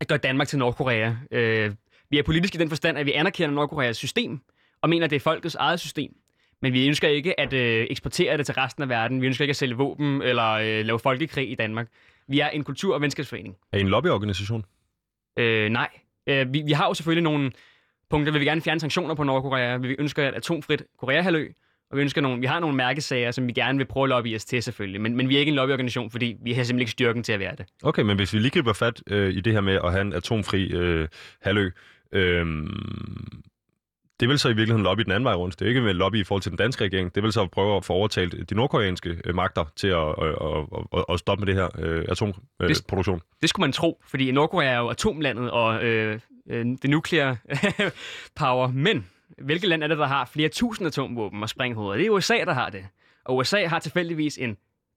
[0.00, 1.12] at gøre Danmark til Nordkorea.
[1.30, 1.72] Øh,
[2.10, 4.40] vi er politisk i den forstand, at vi anerkender Nordkoreas system,
[4.82, 6.14] og mener, at det er folkets eget system.
[6.62, 9.22] Men vi ønsker ikke at øh, eksportere det til resten af verden.
[9.22, 11.88] Vi ønsker ikke at sælge våben eller øh, lave folkekrig i Danmark.
[12.28, 13.56] Vi er en kultur- og venskabsforening.
[13.72, 14.64] Er I en lobbyorganisation?
[15.36, 15.88] Øh, nej.
[16.26, 17.52] Øh, vi, vi har jo selvfølgelig nogle
[18.10, 18.32] punkter.
[18.32, 19.76] Vi vil gerne fjerne sanktioner på Nordkorea.
[19.76, 21.52] Vi ønsker et atomfrit Korea-halø.
[21.90, 24.36] Og vi, ønsker nogle, vi har nogle mærkesager, som vi gerne vil prøve at lobby
[24.36, 25.00] os til selvfølgelig.
[25.00, 27.40] Men, men vi er ikke en lobbyorganisation, fordi vi har simpelthen ikke styrken til at
[27.40, 27.66] være det.
[27.82, 30.12] Okay, men hvis vi lige griber fat øh, i det her med at have en
[30.12, 31.08] atomfri øh,
[31.42, 31.70] halø,
[32.12, 32.46] øh,
[34.20, 35.58] det vil så i virkeligheden lobby den anden vej rundt.
[35.58, 37.14] Det er ikke med lobby i forhold til den danske regering.
[37.14, 41.04] Det vil så prøve at få overtalt de nordkoreanske øh, magter til at, at, at,
[41.12, 43.18] at stoppe med det her øh, atomproduktion.
[43.18, 47.36] Det, det skulle man tro, fordi Nordkorea er jo atomlandet og øh, øh, det nuclear
[48.40, 48.68] power.
[48.68, 49.06] Men
[49.38, 51.96] hvilket land er det, der har flere tusind atomvåben og sprænghoveder?
[51.96, 52.86] Det er USA, der har det.
[53.24, 54.56] Og USA har tilfældigvis en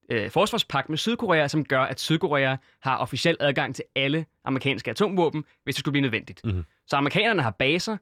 [0.09, 5.43] øh, forsvarspagt med Sydkorea, som gør, at Sydkorea har officiel adgang til alle amerikanske atomvåben,
[5.63, 6.41] hvis det skulle blive nødvendigt.
[6.43, 6.63] Mm-hmm.
[6.87, 7.97] Så amerikanerne har baser,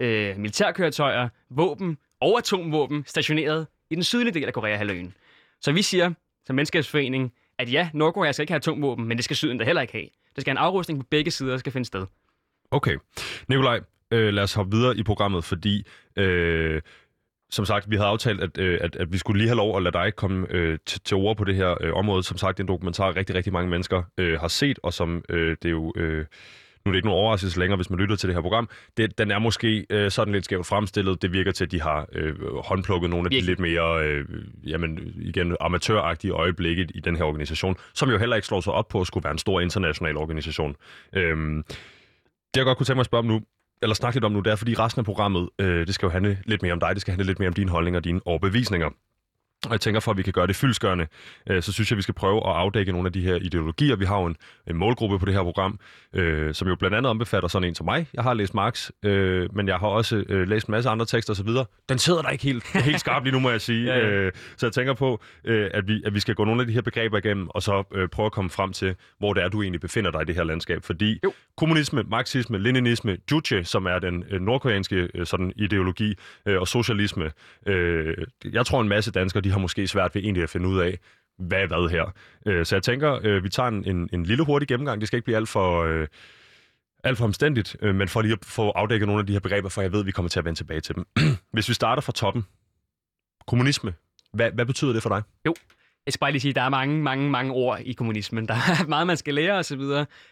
[0.00, 5.14] øh, militærkøretøjer, våben og atomvåben stationeret i den sydlige del af Korea-halvøen.
[5.60, 6.12] Så vi siger
[6.46, 9.82] som menneskehedsforening, at ja, Nordkorea skal ikke have atomvåben, men det skal Syden da heller
[9.82, 10.08] ikke have.
[10.36, 12.06] Der skal en afrustning på begge sider, der skal finde sted.
[12.70, 12.96] Okay.
[13.48, 13.80] Nikolaj,
[14.12, 16.82] øh, lad os hoppe videre i programmet, fordi øh,
[17.50, 19.82] som sagt, vi havde aftalt, at, øh, at, at vi skulle lige have lov at
[19.82, 22.22] lade dig komme øh, til, til ord på det her øh, område.
[22.22, 25.24] Som sagt, det er en dokumentar, rigtig, rigtig mange mennesker øh, har set, og som
[25.28, 25.92] øh, det er jo...
[25.96, 26.26] Øh,
[26.84, 28.68] nu er det ikke nogen overraskelse længere, hvis man lytter til det her program.
[28.96, 31.22] Det, den er måske øh, sådan lidt skævt fremstillet.
[31.22, 34.24] Det virker til, at de har øh, håndplukket nogle af de lidt mere, øh,
[34.66, 38.88] jamen igen, amatøragtige øjeblikke i den her organisation, som jo heller ikke slår sig op
[38.88, 40.76] på at skulle være en stor international organisation.
[41.12, 41.36] Øh,
[42.54, 43.40] det jeg godt kunne tænke mig at spørge om nu,
[43.82, 46.10] eller snakke lidt om nu, det er, fordi resten af programmet, øh, det skal jo
[46.10, 48.20] handle lidt mere om dig, det skal handle lidt mere om dine holdninger og dine
[48.26, 48.90] overbevisninger.
[49.66, 51.06] Og jeg tænker, for at vi kan gøre det fyldskørende,
[51.50, 53.96] øh, så synes jeg, vi skal prøve at afdække nogle af de her ideologier.
[53.96, 54.36] Vi har jo en,
[54.70, 55.78] en målgruppe på det her program,
[56.14, 58.06] øh, som jo blandt andet ombefatter sådan en som mig.
[58.14, 61.32] Jeg har læst Marx, øh, men jeg har også øh, læst en masse andre tekster
[61.32, 61.48] osv.
[61.88, 63.84] Den sidder der ikke helt, helt skarpt lige nu, må jeg sige.
[63.94, 64.06] Ja, ja.
[64.06, 66.72] Øh, så jeg tænker på, øh, at, vi, at vi skal gå nogle af de
[66.72, 69.62] her begreber igennem, og så øh, prøve at komme frem til, hvor det er, du
[69.62, 70.84] egentlig befinder dig i det her landskab.
[70.84, 71.32] Fordi Jo.
[71.56, 76.14] kommunisme, marxisme, leninisme, juche, som er den øh, nordkoreanske øh, sådan ideologi,
[76.46, 77.30] øh, og socialisme.
[77.66, 78.16] Øh,
[78.52, 80.98] jeg tror, en masse danskere, de har måske svært ved egentlig at finde ud af,
[81.38, 82.12] hvad er hvad her.
[82.46, 85.00] Øh, så jeg tænker, øh, vi tager en, en, en lille hurtig gennemgang.
[85.00, 85.84] Det skal ikke blive alt for...
[85.84, 86.06] Øh,
[87.04, 89.68] alt for omstændigt, øh, men for lige at få afdækket nogle af de her begreber,
[89.68, 91.06] for jeg ved, at vi kommer til at vende tilbage til dem.
[91.52, 92.46] Hvis vi starter fra toppen.
[93.46, 93.94] Kommunisme.
[94.32, 95.22] Hvad, hvad betyder det for dig?
[96.06, 98.48] Jeg skal bare lige sige, at der er mange, mange, mange ord i kommunismen.
[98.48, 99.80] Der er meget, man skal lære osv.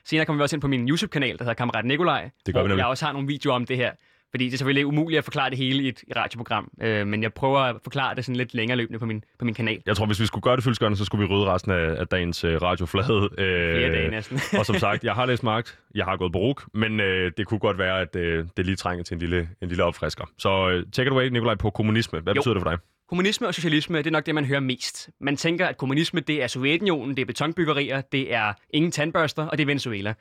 [0.04, 2.30] Senere kommer vi også ind på min YouTube-kanal, der hedder Kammerat Nikolaj.
[2.46, 2.78] Det gør vi hvor nemlig.
[2.78, 3.92] jeg også har nogle videoer om det her.
[4.30, 6.70] Fordi det er selvfølgelig umuligt at forklare det hele i et radioprogram.
[6.82, 9.54] Øh, men jeg prøver at forklare det sådan lidt længere løbende på min, på min
[9.54, 9.82] kanal.
[9.86, 12.06] Jeg tror, hvis vi skulle gøre det fyldskørende, så skulle vi rydde resten af, af
[12.06, 13.28] dagens øh, radioflade.
[13.38, 14.40] Øh, Flere dage næsten.
[14.58, 17.46] og som sagt, jeg har læst Marx, jeg har gået på RUK, men øh, det
[17.46, 20.24] kunne godt være, at øh, det lige trænger til en lille, en lille opfrisker.
[20.38, 22.20] Så øh, take it away, Nikolaj, på kommunisme.
[22.20, 22.38] Hvad Jo.
[22.38, 22.78] betyder det for dig?
[23.10, 25.10] Kommunisme og socialisme, det er nok det, man hører mest.
[25.20, 29.58] Man tænker, at kommunisme, det er Sovjetunionen, det er betonbyggerier, det er ingen tandbørster, og
[29.58, 30.14] det er Venezuela.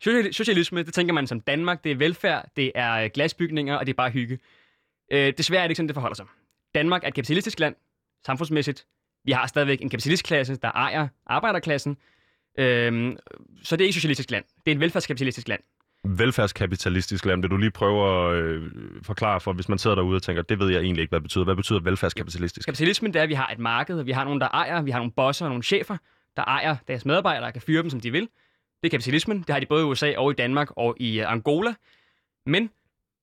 [0.32, 3.92] Socialisme, det tænker man som Danmark, det er velfærd, det er øh, glasbygninger, og det
[3.92, 4.38] er bare hygge.
[5.12, 6.26] Øh, desværre er det ikke sådan, det forholder sig.
[6.74, 7.74] Danmark er et kapitalistisk land,
[8.26, 8.86] samfundsmæssigt.
[9.24, 11.96] Vi har stadigvæk en kapitalistklasse, der ejer arbejderklassen.
[12.58, 13.16] Øhm,
[13.62, 14.44] så det er ikke et socialistisk land.
[14.64, 15.60] Det er et velfærdskapitalistisk land.
[16.08, 20.22] Velfærdskapitalistisk land, det du lige prøver at øh, forklare for, hvis man sidder derude og
[20.22, 21.44] tænker, det ved jeg egentlig ikke, hvad det betyder.
[21.44, 22.66] Hvad betyder velfærdskapitalistisk?
[22.66, 24.98] Kapitalismen, det er, at vi har et marked, vi har nogen, der ejer, vi har
[24.98, 25.96] nogle bosser og nogle chefer,
[26.36, 28.28] der ejer deres medarbejdere og kan fyre dem, som de vil.
[28.82, 29.38] Det er kapitalismen.
[29.38, 31.74] Det har de både i USA og i Danmark og i øh, Angola.
[32.46, 32.70] Men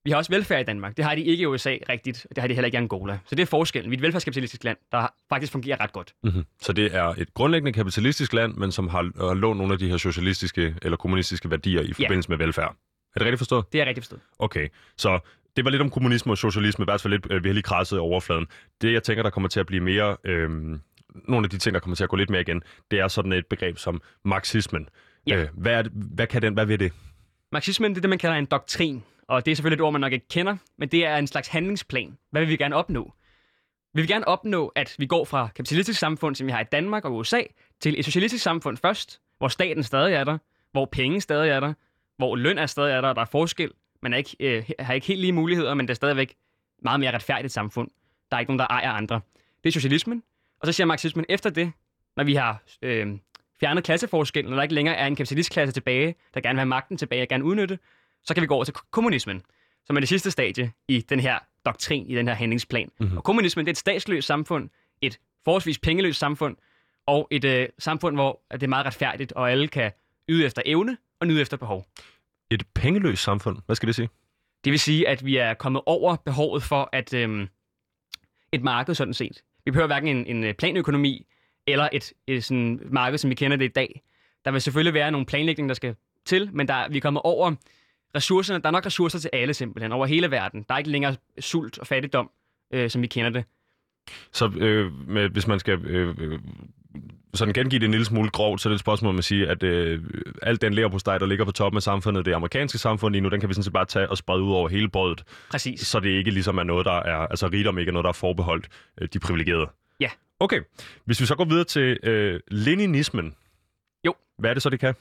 [0.05, 0.97] vi har også velfærd i Danmark.
[0.97, 3.19] Det har de ikke i USA rigtigt, og det har de heller ikke i Angola.
[3.25, 3.91] Så det er forskellen.
[3.91, 6.13] Vi er et velfærdskapitalistisk land, der faktisk fungerer ret godt.
[6.23, 6.45] Mm-hmm.
[6.61, 9.89] Så det er et grundlæggende kapitalistisk land, men som har, har lånt nogle af de
[9.89, 12.75] her socialistiske eller kommunistiske værdier i forbindelse med velfærd.
[13.15, 13.65] Er det rigtigt forstået?
[13.73, 14.21] Det er rigtigt forstået.
[14.39, 15.19] Okay, så
[15.55, 17.63] det var lidt om kommunisme og socialisme, i hvert fald lidt, øh, vi har lige
[17.63, 18.47] krasset overfladen.
[18.81, 20.49] Det, jeg tænker, der kommer til at blive mere, øh,
[21.27, 23.33] nogle af de ting, der kommer til at gå lidt mere igen, det er sådan
[23.33, 24.89] et begreb som marxismen.
[25.27, 25.35] Ja.
[25.35, 26.91] Øh, hvad, er det, hvad kan den, hvad vil det?
[27.53, 29.03] Marxismen, det er det, man kalder en doktrin.
[29.27, 31.47] Og det er selvfølgelig et ord, man nok ikke kender, men det er en slags
[31.47, 32.17] handlingsplan.
[32.31, 33.13] Hvad vil vi gerne opnå?
[33.93, 37.05] Vi vil gerne opnå, at vi går fra kapitalistisk samfund, som vi har i Danmark
[37.05, 37.41] og USA,
[37.79, 40.37] til et socialistisk samfund først, hvor staten stadig er der,
[40.71, 41.73] hvor penge stadig er der,
[42.17, 43.71] hvor løn er stadig er der, og der er forskel.
[44.01, 46.35] Man er ikke, øh, har ikke helt lige muligheder, men det er stadigvæk
[46.81, 47.89] meget mere retfærdigt samfund.
[48.31, 49.21] Der er ikke nogen, der ejer andre.
[49.63, 50.23] Det er socialismen.
[50.59, 51.71] Og så siger marxismen efter det,
[52.17, 53.17] når vi har øh,
[53.63, 56.97] fjernet klasseforskellen, når der ikke længere er en kapitalistklasse tilbage, der gerne vil have magten
[56.97, 57.79] tilbage og gerne udnytte,
[58.23, 59.41] så kan vi gå over til kommunismen,
[59.85, 62.91] som er det sidste stadie i den her doktrin, i den her handlingsplan.
[62.99, 63.17] Mm-hmm.
[63.17, 64.69] Og kommunismen det er et statsløst samfund,
[65.01, 66.55] et forholdsvis pengeløst samfund,
[67.05, 69.91] og et øh, samfund, hvor det er meget retfærdigt, og alle kan
[70.29, 71.85] yde efter evne og nyde efter behov.
[72.51, 74.09] Et pengeløst samfund, hvad skal det sige?
[74.63, 77.47] Det vil sige, at vi er kommet over behovet for at øhm,
[78.51, 79.43] et marked sådan set.
[79.65, 81.27] Vi behøver hverken en, en øh, planøkonomi
[81.67, 84.01] eller et, et sådan marked, som vi kender det i dag.
[84.45, 85.95] Der vil selvfølgelig være nogle planlægning, der skal
[86.25, 87.55] til, men der, vi er kommet over
[88.15, 88.61] ressourcerne.
[88.61, 90.65] Der er nok ressourcer til alle simpelthen, over hele verden.
[90.67, 92.29] Der er ikke længere sult og fattigdom,
[92.73, 93.43] øh, som vi kender det.
[94.31, 96.39] Så øh, med, hvis man skal øh,
[97.33, 99.47] sådan gengive det en lille smule grovt, så er det et spørgsmål om at sige,
[99.47, 100.03] at øh,
[100.41, 103.39] alt den lærer der ligger på toppen af samfundet, det amerikanske samfund lige nu, den
[103.39, 105.79] kan vi sådan set bare tage og sprede ud over hele brødet, Præcis.
[105.87, 108.13] så det ikke ligesom er noget, der er, altså rigdom ikke er noget, der er
[108.13, 108.67] forbeholdt
[109.01, 109.67] øh, de privilegerede.
[110.03, 110.09] Ja.
[110.39, 110.61] Okay,
[111.05, 113.35] hvis vi så går videre til øh, leninismen.
[114.05, 114.15] Jo.
[114.37, 114.95] Hvad er det så, det kan?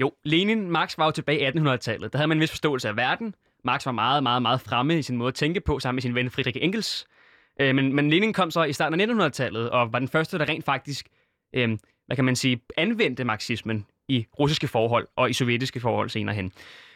[0.00, 2.12] Jo, Lenin, Marx var jo tilbage i 1800-tallet.
[2.12, 3.34] Der havde man en vis forståelse af verden.
[3.64, 6.14] Marx var meget, meget, meget fremme i sin måde at tænke på, sammen med sin
[6.14, 7.06] ven Friedrich Engels.
[7.60, 10.48] Øh, men, men Lenin kom så i starten af 1900-tallet, og var den første, der
[10.48, 11.08] rent faktisk,
[11.54, 16.34] øh, hvad kan man sige, anvendte marxismen i russiske forhold og i sovjetiske forhold senere
[16.34, 16.52] hen.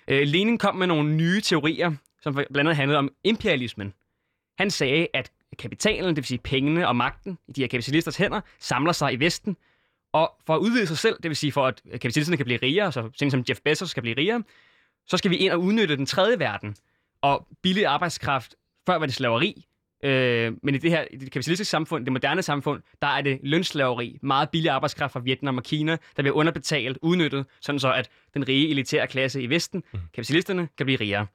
[0.08, 3.94] Øh, Lenin kom med nogle nye teorier, som blandt andet handlede om imperialismen.
[4.58, 8.40] Han sagde, at kapitalen, det vil sige pengene og magten i de her kapitalisters hænder,
[8.58, 9.56] samler sig i Vesten,
[10.12, 12.92] og for at udvide sig selv, det vil sige for at kapitalisterne kan blive rigere,
[12.92, 14.42] så sådan som Jeff Bezos kan blive rigere,
[15.06, 16.76] så skal vi ind og udnytte den tredje verden.
[17.22, 18.54] Og billig arbejdskraft,
[18.86, 19.66] før var det slaveri,
[20.04, 23.38] øh, men i det her i det kapitalistiske samfund, det moderne samfund, der er det
[23.42, 28.10] lønslaveri, meget billig arbejdskraft fra Vietnam og Kina, der bliver underbetalt, udnyttet, sådan så at
[28.34, 29.82] den rige elitære klasse i Vesten,
[30.14, 31.26] kapitalisterne, kan blive rigere.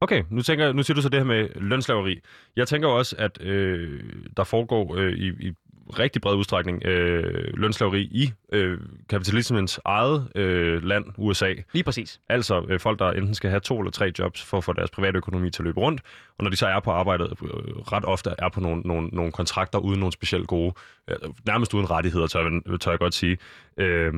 [0.00, 2.20] Okay, nu, tænker, nu siger du så det her med lønslaveri.
[2.56, 4.00] Jeg tænker også, at øh,
[4.36, 5.52] der foregår øh, i, i
[5.98, 11.54] rigtig bred udstrækning øh, lønslaveri i øh, kapitalismens eget øh, land, USA.
[11.72, 12.20] Lige præcis.
[12.28, 14.90] Altså øh, folk, der enten skal have to eller tre jobs for at få deres
[14.90, 16.00] private økonomi til at løbe rundt,
[16.38, 17.48] og når de så er på arbejdet, øh,
[17.92, 20.72] ret ofte er på nogle, nogle, nogle kontrakter uden nogle specielt gode,
[21.10, 23.38] øh, nærmest uden rettigheder, tør, jeg- tør jeg godt sige.
[23.76, 24.12] Øh,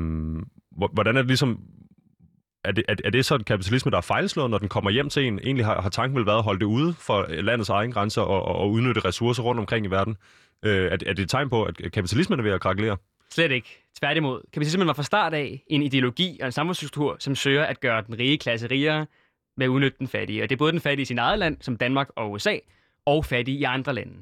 [0.77, 1.61] hvor- hvordan er det ligesom,
[2.65, 5.09] er det, er, er det så en kapitalisme, der er fejlslået, når den kommer hjem
[5.09, 5.39] til en?
[5.39, 8.43] Egentlig har, har tanken vel været at holde det ude for landets egen grænser og,
[8.43, 10.17] og, og udnytte ressourcer rundt omkring i verden?
[10.65, 12.97] Øh, er, er det et tegn på, at kapitalismen er ved at krakelere?
[13.31, 13.85] Slet ikke.
[13.99, 14.41] Tværtimod.
[14.53, 18.19] Kapitalismen var fra start af en ideologi og en samfundsstruktur, som søger at gøre den
[18.19, 19.07] rige klasse rigere
[19.57, 20.43] med at udnytte den fattige.
[20.43, 22.57] Og det er både den fattige i sin eget land, som Danmark og USA,
[23.07, 24.15] og fattige i andre lande.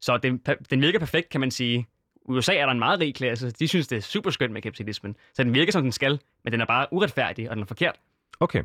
[0.00, 1.86] Så den, den virker perfekt, kan man sige.
[2.28, 3.50] USA er der en meget rig klasse.
[3.50, 5.16] De synes, det er super skønt med kapitalismen.
[5.34, 7.94] Så den virker, som den skal, men den er bare uretfærdig, og den er forkert.
[8.40, 8.62] Okay.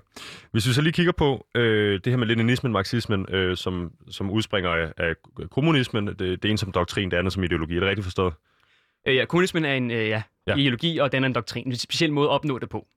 [0.52, 4.30] Hvis vi så lige kigger på øh, det her med leninismen, marxismen, øh, som, som
[4.32, 5.14] udspringer af, af
[5.52, 7.76] kommunismen, det, det ene som doktrin, det andet som ideologi.
[7.76, 8.34] Er det rigtigt forstået?
[9.08, 10.52] Øh, ja, kommunismen er en øh, ja, Ja.
[10.52, 10.56] ja.
[10.56, 11.68] ideologi, og den er en doktrin.
[11.68, 12.88] En speciel måde at opnå det på.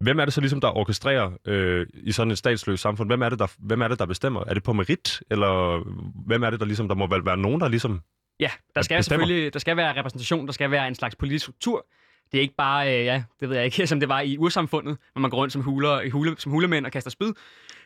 [0.00, 3.08] Hvem er det så ligesom, der orkestrerer øh, i sådan et statsløst samfund?
[3.08, 4.44] Hvem er, det, der, hvem er det, der bestemmer?
[4.46, 5.22] Er det på merit?
[5.30, 5.82] Eller
[6.26, 6.88] hvem er det, der ligesom...
[6.88, 8.00] Der må vel være nogen, der ligesom...
[8.40, 9.02] Ja, der skal bestemmer.
[9.02, 11.86] selvfølgelig der skal være repræsentation, der skal være en slags politisk struktur.
[12.32, 14.98] Det er ikke bare, øh, ja, det ved jeg ikke, som det var i ursamfundet,
[15.12, 17.32] hvor man går rundt som, huler, i hule, som hulemænd og kaster spyd.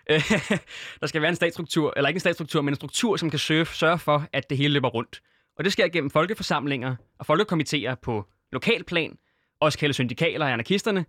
[1.00, 3.66] Der skal være en statsstruktur, eller ikke en statsstruktur, men en struktur, som kan søge,
[3.66, 5.20] sørge for, at det hele løber rundt.
[5.58, 9.18] Og det sker gennem folkeforsamlinger og folkekomiteer på lokalplan,
[9.60, 11.04] også kaldet syndikaler af anarkisterne.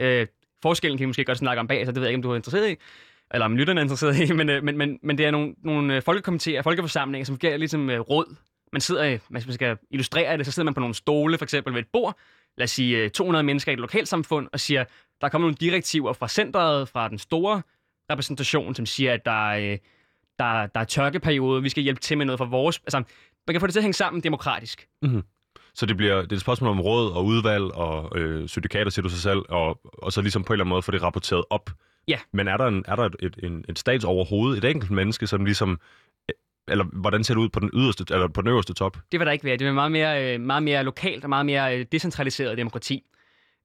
[0.00, 0.26] Øh,
[0.62, 2.30] forskellen kan vi måske godt snakke om bag, så det ved jeg ikke, om du
[2.30, 2.76] er interesseret i,
[3.34, 5.96] eller om lytterne er interesseret i, men, øh, men, men, men det er nogle, nogle
[5.96, 8.36] øh, folkekomiteer, folkeforsamlinger, som fungerer ligesom øh, råd.
[8.72, 11.44] Man sidder, øh, hvis man skal illustrere det, så sidder man på nogle stole, for
[11.44, 12.18] eksempel ved et bord,
[12.58, 14.84] lad os sige øh, 200 mennesker i et lokalsamfund, og siger,
[15.20, 17.62] der er kommet nogle direktiver fra centret, fra den store
[18.10, 19.78] repræsentation, som siger, at der er, øh,
[20.38, 22.78] der, der er tørkeperiode, vi skal hjælpe til med noget fra vores...
[22.78, 23.02] Altså,
[23.46, 24.88] man kan få det til at hænge sammen demokratisk.
[25.74, 29.02] Så det bliver det er et spørgsmål om råd og udvalg og øh, syndikater, siger
[29.02, 31.44] du sig selv, og, og så ligesom på en eller anden måde få det rapporteret
[31.50, 31.70] op.
[32.08, 32.18] Ja.
[32.32, 35.44] Men er der, en, er der et, et, en, et statsoverhoved, et enkelt menneske, som
[35.44, 35.80] ligesom...
[36.68, 38.96] Eller hvordan ser det ud på den yderste, eller på den øverste top?
[39.12, 39.52] Det vil der ikke være.
[39.52, 43.04] Det vil være meget mere, øh, meget mere lokalt og meget mere øh, decentraliseret demokrati.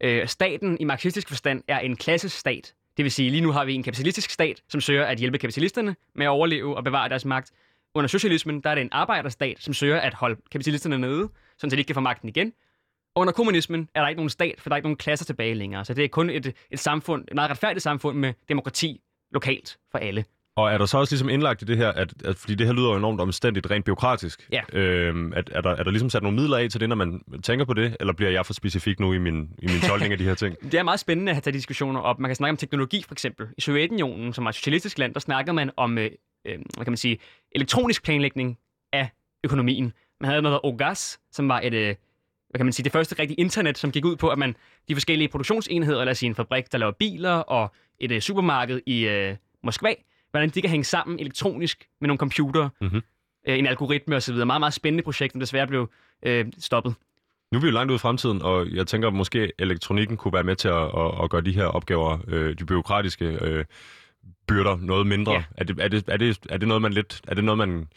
[0.04, 2.74] Øh, staten i marxistisk forstand er en klassestat.
[2.98, 5.96] Det vil sige, lige nu har vi en kapitalistisk stat, som søger at hjælpe kapitalisterne
[6.16, 7.52] med at overleve og bevare deres magt.
[7.94, 11.78] Under socialismen, der er det en arbejderstat, som søger at holde kapitalisterne nede, så de
[11.78, 12.54] ikke kan få magten igen.
[13.16, 15.54] Og under kommunismen er der ikke nogen stat, for der er ikke nogen klasser tilbage
[15.54, 15.86] længere.
[15.86, 19.98] Så det er kun et, et samfund, et meget retfærdigt samfund med demokrati lokalt for
[19.98, 20.26] alle.
[20.56, 22.74] Og er der så også ligesom indlagt i det her, at, at fordi det her
[22.74, 24.62] lyder jo enormt omstændigt, rent byråkratisk, Ja.
[24.74, 27.22] øhm, at, er, der, er der ligesom sat nogle midler af til det, når man
[27.44, 30.18] tænker på det, eller bliver jeg for specifik nu i min, i min tolkning af
[30.18, 30.56] de her ting?
[30.72, 32.20] Det er meget spændende at have taget diskussioner op.
[32.20, 33.48] Man kan snakke om teknologi for eksempel.
[33.58, 36.12] I Sovjetunionen, som er et socialistisk land, der snakker man om øh,
[36.48, 37.18] øh, hvad kan man sige,
[37.52, 38.58] elektronisk planlægning
[38.94, 39.10] af
[39.44, 39.94] økonomien.
[40.22, 41.96] Man havde noget, der OGAS, som var et, øh,
[42.50, 44.56] hvad kan man sige, det første rigtige internet, som gik ud på, at man
[44.88, 48.82] de forskellige produktionsenheder, lad os sige en fabrik, der laver biler, og et øh, supermarked
[48.86, 49.94] i øh, Moskva,
[50.32, 53.02] hvordan de kan hænge sammen elektronisk med nogle computere, Mhm.
[53.48, 54.36] øh, en algoritme osv.
[54.36, 55.90] Meget, meget spændende projekt, som desværre blev
[56.26, 56.96] øh, stoppet.
[57.52, 60.34] Nu er vi jo langt ude i fremtiden, og jeg tænker, at måske elektronikken kunne
[60.34, 63.66] være med til at, at, at gøre de her opgaver, øh, de byråkratiske øh,
[64.48, 65.32] byrder, noget mindre.
[65.34, 65.44] Ja.
[65.58, 67.88] Er, det, er, det, er, det, er det noget, man lidt, er det noget, man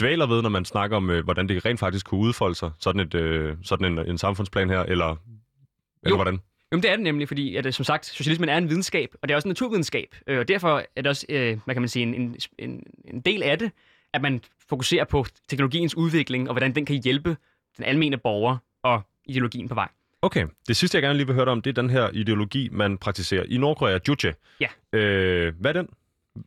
[0.00, 3.00] dvæler ved, når man snakker om, øh, hvordan det rent faktisk kunne udfolde sig, sådan,
[3.00, 5.16] et, øh, sådan en, en samfundsplan her, eller, eller
[6.08, 6.14] Jo.
[6.16, 6.40] hvordan?
[6.72, 9.28] Jo, det er det nemlig, fordi at, øh, som sagt, socialismen er en videnskab, og
[9.28, 10.14] det er også en naturvidenskab.
[10.26, 13.42] Øh, og derfor er det også, øh, hvad kan man sige, en, en, en, del
[13.42, 13.70] af det,
[14.12, 17.36] at man fokuserer på teknologiens udvikling, og hvordan den kan hjælpe
[17.76, 19.88] den almene borger og ideologien på vej.
[20.22, 22.98] Okay, det sidste, jeg gerne lige vil høre om, det er den her ideologi, man
[22.98, 24.34] praktiserer i Nordkorea, Juche.
[24.60, 24.98] Ja.
[24.98, 25.88] Øh, hvad er den?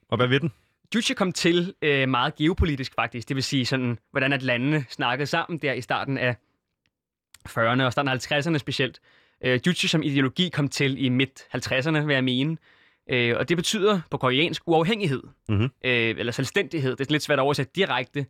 [0.10, 0.52] Og hvad ved den?
[0.96, 5.28] Juche kom til øh, meget geopolitisk faktisk, det vil sige sådan, hvordan at landene snakkede
[5.28, 6.36] sammen der i starten af
[7.50, 9.00] 40'erne og starten af 50'erne specielt.
[9.46, 12.58] Øh, Juche som ideologi kom til i midt-50'erne, vil jeg mene.
[13.12, 15.64] Øh, og det betyder på koreansk uafhængighed, Mhm.
[15.64, 16.96] øh, eller selvstændighed.
[16.96, 18.26] Det er lidt svært at oversætte direkte.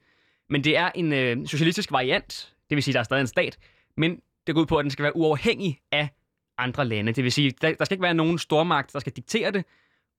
[0.50, 3.58] Men det er en øh, socialistisk variant, det vil sige, der er stadig en stat,
[3.98, 6.10] men det går ud på, at den skal være uafhængig af
[6.58, 7.12] andre lande.
[7.12, 9.66] Det vil sige, der, der skal ikke være nogen stormagt, der skal diktere det,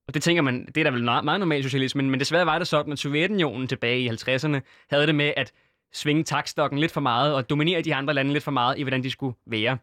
[0.07, 2.57] og det tænker man, det er da vel meget, meget normalt socialisme, men desværre var
[2.57, 5.51] det sådan, at Sovjetunionen tilbage i 50'erne havde det med at
[5.93, 9.03] svinge takstokken lidt for meget og dominere de andre lande lidt for meget i, hvordan
[9.03, 9.77] de skulle være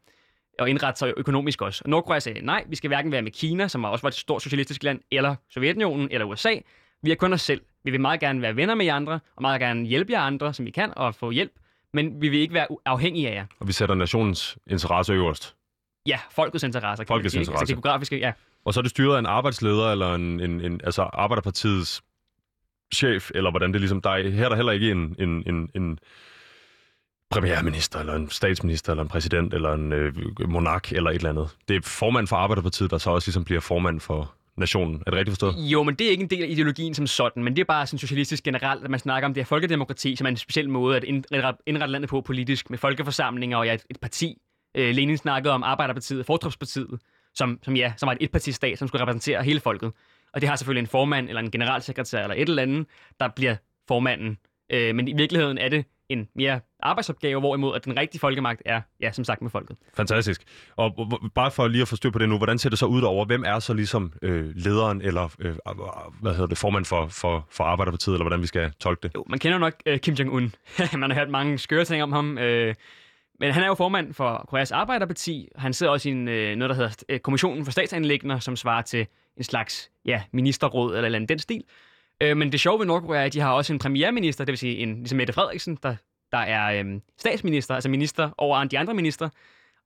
[0.58, 1.82] og indrette sig økonomisk også.
[1.84, 4.42] Og Nordkorea sagde, nej, vi skal hverken være med Kina, som også var et stort
[4.42, 6.54] socialistisk land, eller Sovjetunionen, eller USA.
[7.02, 7.60] Vi er kun os selv.
[7.84, 10.54] Vi vil meget gerne være venner med jer andre, og meget gerne hjælpe jer andre,
[10.54, 11.52] som vi kan, og få hjælp.
[11.92, 13.46] Men vi vil ikke være afhængige af jer.
[13.60, 15.54] Og vi sætter nationens interesse øverst.
[16.06, 17.04] Ja, folkets interesser.
[17.04, 17.40] kan Folkets sige.
[17.58, 18.32] Altså geografiske, ja.
[18.64, 22.02] Og så er det styret af en arbejdsleder, eller en, en, en altså Arbejderpartiets
[22.94, 24.00] chef, eller hvordan det ligesom...
[24.00, 25.98] Der er, her er der heller ikke en, en, en, en
[27.30, 30.14] premierminister, eller en statsminister, eller en præsident, eller en øh,
[30.48, 31.48] monark, eller et eller andet.
[31.68, 35.02] Det er formand for Arbejderpartiet, der så også ligesom bliver formand for nationen.
[35.06, 35.54] Er det rigtigt forstået?
[35.58, 37.86] Jo, men det er ikke en del af ideologien som sådan, men det er bare
[37.86, 40.96] sådan socialistisk generelt, at man snakker om det her folkedemokrati, som er en speciel måde
[40.96, 41.04] at
[41.66, 44.38] indrette, landet på politisk, med folkeforsamlinger og ja, et, et parti.
[44.76, 47.00] Øh, Lenin snakkede om Arbejderpartiet, Fortrupspartiet,
[47.34, 49.92] som, som, ja, som var et etpartistat, som skulle repræsentere hele folket.
[50.32, 52.86] Og det har selvfølgelig en formand, eller en generalsekretær, eller et eller andet,
[53.20, 53.56] der bliver
[53.88, 54.38] formanden.
[54.72, 58.80] Øh, men i virkeligheden er det en mere arbejdsopgave, hvorimod at den rigtige folkemagt er,
[59.00, 59.76] ja, som sagt, med folket.
[59.94, 60.42] Fantastisk.
[60.76, 63.24] Og bare for lige at styr på det nu, hvordan ser det så ud over,
[63.24, 65.56] hvem er så ligesom øh, lederen eller øh,
[66.20, 69.14] hvad hedder det, formand for, for, for Arbejderpartiet, eller hvordan vi skal tolke det?
[69.14, 70.50] Jo, man kender nok øh, Kim Jong-un.
[70.98, 72.38] man har hørt mange skøre ting om ham.
[72.38, 72.74] Øh,
[73.40, 75.48] men han er jo formand for Koreas Arbejderparti.
[75.56, 78.82] Han sidder også i en, øh, noget, der hedder øh, Kommissionen for Statsanlæggende, som svarer
[78.82, 81.64] til en slags ja, ministerråd eller, eller den stil.
[82.20, 84.58] Øh, men det sjove ved Nordkorea er, at de har også en premierminister, det vil
[84.58, 85.96] sige en, ligesom Mette Frederiksen, der,
[86.32, 89.28] der er øh, statsminister, altså minister over de andre minister.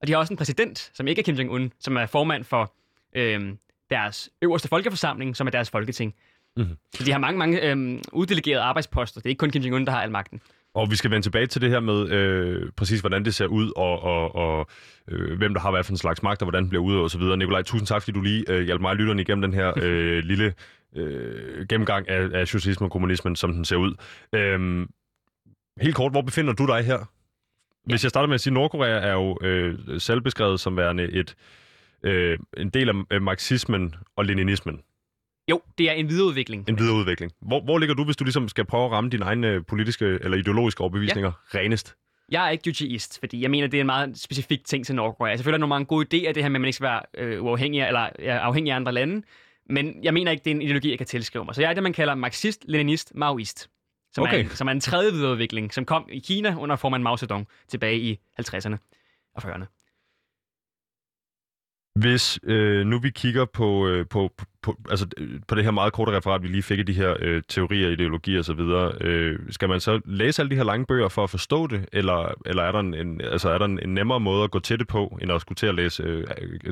[0.00, 2.72] Og de har også en præsident, som ikke er Kim Jong-un, som er formand for
[3.16, 3.54] øh,
[3.90, 6.14] deres øverste folkeforsamling, som er deres folketing.
[6.56, 6.76] Mm-hmm.
[6.94, 9.20] Så de har mange, mange øh, uddelegerede arbejdsposter.
[9.20, 10.40] Det er ikke kun Kim Jong-un, der har al magten.
[10.74, 13.72] Og vi skal vende tilbage til det her med øh, præcis, hvordan det ser ud,
[13.76, 14.66] og, og, og
[15.08, 17.22] øh, hvem der har hvad for en slags magt, og hvordan det bliver udøvet osv.
[17.22, 20.54] Nikolaj, tusind tak, fordi du lige øh, hjalp mig lytterne igennem den her øh, lille
[20.96, 23.94] øh, gennemgang af, af socialismen og kommunismen, som den ser ud.
[24.34, 24.86] Øh,
[25.80, 26.98] helt kort, hvor befinder du dig her?
[27.84, 31.34] Hvis jeg starter med at sige, at Nordkorea er jo øh, selvbeskrevet som værende et,
[32.02, 34.80] øh, en del af marxismen og leninismen.
[35.50, 36.68] Jo, det er en videreudvikling.
[36.68, 37.32] En videreudvikling.
[37.40, 40.36] Hvor, hvor ligger du, hvis du ligesom skal prøve at ramme dine egne politiske eller
[40.36, 41.58] ideologiske overbevisninger ja.
[41.58, 41.96] renest?
[42.30, 45.36] Jeg er ikke jucheist, fordi jeg mener, det er en meget specifik ting til Nordkorea.
[45.36, 47.02] Selvfølgelig er der nogle mange gode idéer, det her med, at man ikke skal være
[47.18, 49.22] øh, uafhængig eller ja, afhængig af andre lande.
[49.70, 51.54] Men jeg mener ikke, det er en ideologi, jeg kan tilskrive mig.
[51.54, 53.68] Så jeg er det, man kalder marxist, leninist, maoist.
[54.12, 54.38] Som, okay.
[54.38, 57.48] er, en, som er en tredje videreudvikling, som kom i Kina under formand Mao Zedong
[57.68, 58.76] tilbage i 50'erne
[59.34, 59.81] og 40'erne.
[61.94, 65.92] Hvis øh, nu vi kigger på, øh, på, på, altså, øh, på det her meget
[65.92, 68.60] korte referat, vi lige fik af de her øh, teorier, ideologier osv.,
[69.06, 72.34] øh, skal man så læse alle de her lange bøger for at forstå det, eller,
[72.46, 74.78] eller er, der en, en, altså, er der en, en nemmere måde at gå til
[74.78, 76.26] det på, end at skulle til at læse øh,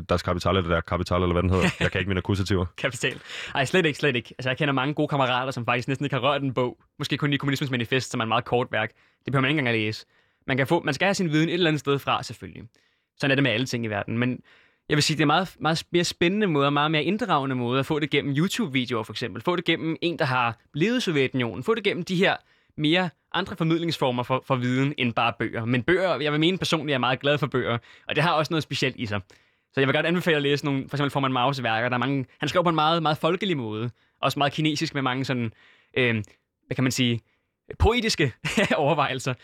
[0.09, 1.69] deres kapital, eller der kapital, eller hvad den hedder?
[1.81, 2.67] Jeg kan ikke mine akkusativer.
[2.77, 3.21] kapital.
[3.55, 4.35] Ej, slet ikke, slet ikke.
[4.39, 6.79] Altså, jeg kender mange gode kammerater, som faktisk næsten ikke har rørt en bog.
[6.99, 8.91] Måske kun i Kommunismens Manifest, som er en meget kort værk.
[9.25, 10.07] Det behøver man ikke engang at læse.
[10.47, 12.63] Man, kan få, man skal have sin viden et eller andet sted fra, selvfølgelig.
[13.19, 14.19] Sådan er det med alle ting i verden.
[14.19, 14.41] Men
[14.91, 17.87] jeg vil sige, det er meget, meget mere spændende måde, meget mere inddragende måde at
[17.87, 19.43] få det gennem YouTube-videoer for eksempel.
[19.43, 21.65] Få det gennem en, der har levet Sovjetunionen.
[21.65, 22.37] Få det gennem de her
[22.77, 25.65] mere andre formidlingsformer for, for viden end bare bøger.
[25.65, 28.33] Men bøger, jeg vil mene personligt, jeg er meget glad for bøger, og det har
[28.33, 29.21] også noget specielt i sig.
[29.73, 31.89] Så jeg vil godt anbefale at læse nogle, for eksempel Forman Maus værker.
[31.89, 33.91] Der er mange, han skriver på en meget, meget folkelig måde.
[34.23, 35.53] Også meget kinesisk med mange sådan,
[35.99, 36.15] øh,
[36.67, 37.21] hvad kan man sige,
[37.79, 38.33] poetiske
[38.77, 39.35] overvejelser.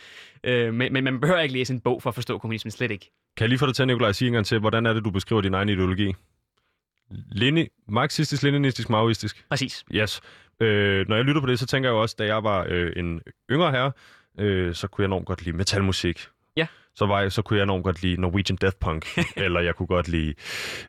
[0.45, 3.11] Øh, men, men man behøver ikke læse en bog for at forstå kommunismen, slet ikke.
[3.37, 5.05] Kan jeg lige få dig til, Nikolaj, at sige en gang til, hvordan er det,
[5.05, 6.15] du beskriver din egen ideologi?
[7.11, 9.45] Leni, marxistisk, leninistisk, maoistisk?
[9.49, 9.85] Præcis.
[9.93, 10.21] Yes.
[10.61, 13.21] Øh, når jeg lytter på det, så tænker jeg også, da jeg var øh, en
[13.51, 13.93] yngre herre,
[14.39, 16.27] øh, så kunne jeg enormt godt lide metalmusik.
[16.57, 16.67] Ja.
[16.95, 19.07] Så, var jeg, så kunne jeg enormt godt lide Norwegian Death Punk,
[19.45, 20.35] eller jeg kunne godt lide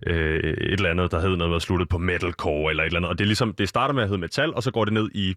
[0.08, 3.10] øh, et eller andet, der hed noget med slutte på metalcore, eller et eller andet.
[3.10, 5.10] Og det, er ligesom, det starter med at hedde metal, og så går det ned
[5.13, 5.36] i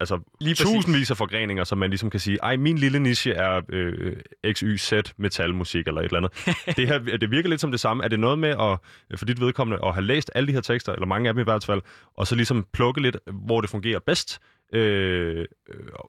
[0.00, 3.60] altså, Lige tusindvis af forgreninger, som man ligesom kan sige, ej, min lille niche er
[3.68, 4.16] øh,
[4.52, 6.56] XYZ metalmusik eller et eller andet.
[6.76, 8.04] det, her, det virker lidt som det samme.
[8.04, 10.92] Er det noget med, at, for dit vedkommende, at have læst alle de her tekster,
[10.92, 11.82] eller mange af dem i hvert fald,
[12.16, 14.40] og så ligesom plukke lidt, hvor det fungerer bedst,
[14.74, 15.46] Øh,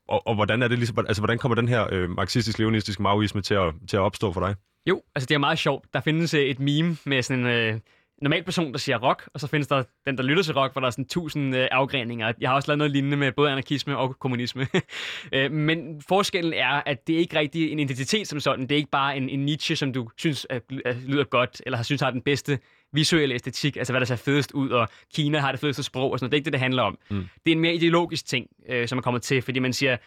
[0.08, 3.54] og, og hvordan er det ligesom, altså hvordan kommer den her øh, marxistisk-leonistiske maoisme til
[3.54, 4.56] at, til at opstå for dig?
[4.86, 5.86] Jo, altså det er meget sjovt.
[5.94, 7.80] Der findes øh, et meme med sådan en, øh,
[8.22, 10.80] normal person, der siger rock, og så findes der den, der lytter til rock, hvor
[10.80, 12.34] der er sådan tusind øh, afgreninger.
[12.42, 14.68] Jeg har også lavet noget lignende med både anarkisme og kommunisme.
[15.34, 18.62] øh, men forskellen er, at det er ikke rigtig en identitet som sådan.
[18.62, 21.78] Det er ikke bare en, en niche, som du synes er, er, lyder godt, eller
[21.78, 22.60] har synes har den bedste
[22.94, 26.20] visuelle æstetik, altså hvad der ser fedest ud, og Kina har det fedeste sprog og
[26.20, 26.32] sådan noget.
[26.32, 26.98] Det er ikke det, det handler om.
[27.10, 27.28] Mm.
[27.46, 29.98] Det er en mere ideologisk ting, øh, som er kommet til, fordi man siger,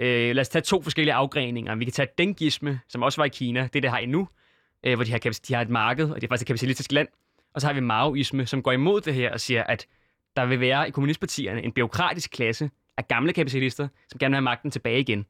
[0.00, 1.74] øh, lad os tage to forskellige afgreninger.
[1.74, 4.28] Vi kan tage dengisme, som også var i Kina, det det har endnu,
[4.86, 7.08] øh, hvor de har, de har et marked, og det er faktisk et kapitalistisk land,
[7.54, 9.86] og så har vi maoisme, som går imod det her og siger, at
[10.36, 14.42] der vil være i kommunistpartierne en byråkratisk klasse af gamle kapitalister, som gerne vil have
[14.42, 15.26] magten tilbage igen.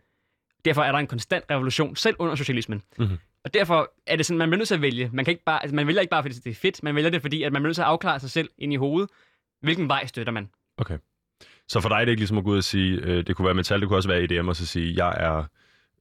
[0.64, 2.82] Derfor er der en konstant revolution, selv under socialismen.
[2.98, 3.18] Mm-hmm.
[3.44, 5.10] Og derfor er det sådan, man bliver nødt til at vælge.
[5.12, 7.10] Man, kan ikke bare, altså man vælger ikke bare, fordi det er fedt, man vælger
[7.10, 9.10] det, fordi at man bliver nødt til at afklare sig selv ind i hovedet,
[9.60, 10.50] hvilken vej støtter man.
[10.76, 10.98] Okay.
[11.68, 13.46] Så for dig er det ikke ligesom at gå ud og sige, øh, det kunne
[13.46, 15.44] være metal, det kunne også være EDM, og så sige, jeg er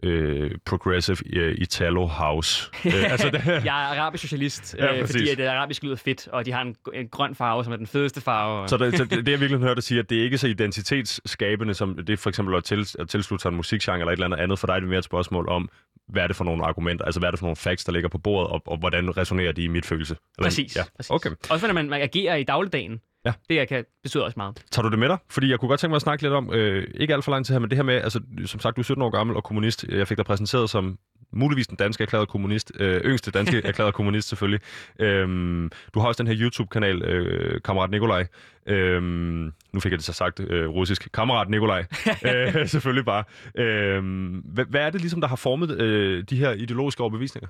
[0.03, 2.69] øh, progressive øh, Italo House.
[2.85, 5.15] øh, altså, det, Jeg er arabisk socialist, Ja, øh, præcis.
[5.15, 7.77] fordi at det arabisk lyder fedt, og de har en, en grøn farve, som er
[7.77, 8.67] den fedeste farve.
[8.67, 11.73] Så det, så det, jeg virkelig hører dig sige, at det er ikke så identitetsskabende,
[11.73, 14.25] som det er for eksempel at, til, at tilslutte sig en musikgenre eller et eller
[14.25, 14.59] andet andet.
[14.59, 15.69] For dig er det mere et spørgsmål om,
[16.07, 18.09] hvad er det for nogle argumenter, altså hvad er det for nogle facts, der ligger
[18.09, 20.15] på bordet, og, og hvordan resonerer de i mit følelse?
[20.37, 20.75] Eller, Præcis.
[20.75, 20.83] Ja.
[20.95, 21.09] præcis.
[21.11, 21.29] Okay.
[21.49, 23.01] Også når man, man agerer i dagligdagen.
[23.25, 23.33] Ja.
[23.49, 24.63] Det kan, betyder også meget.
[24.71, 25.17] Tager du det med dig?
[25.29, 27.45] Fordi jeg kunne godt tænke mig at snakke lidt om, øh, ikke alt for lang
[27.45, 29.43] tid her, men det her med, altså som sagt, du er 17 år gammel og
[29.43, 29.85] kommunist.
[29.89, 30.97] Jeg fik dig præsenteret som
[31.33, 34.59] muligvis den danske erklærede kommunist, øh, yngste danske erklærede kommunist selvfølgelig.
[34.99, 38.27] Øhm, du har også den her YouTube-kanal, øh, Kammerat Nikolaj.
[38.67, 41.11] Øhm, nu fik jeg det så sagt øh, russisk.
[41.13, 41.85] Kammerat Nikolaj.
[42.27, 43.23] øh, selvfølgelig bare.
[43.55, 47.49] Øhm, hvad, hvad er det ligesom, der har formet øh, de her ideologiske overbevisninger?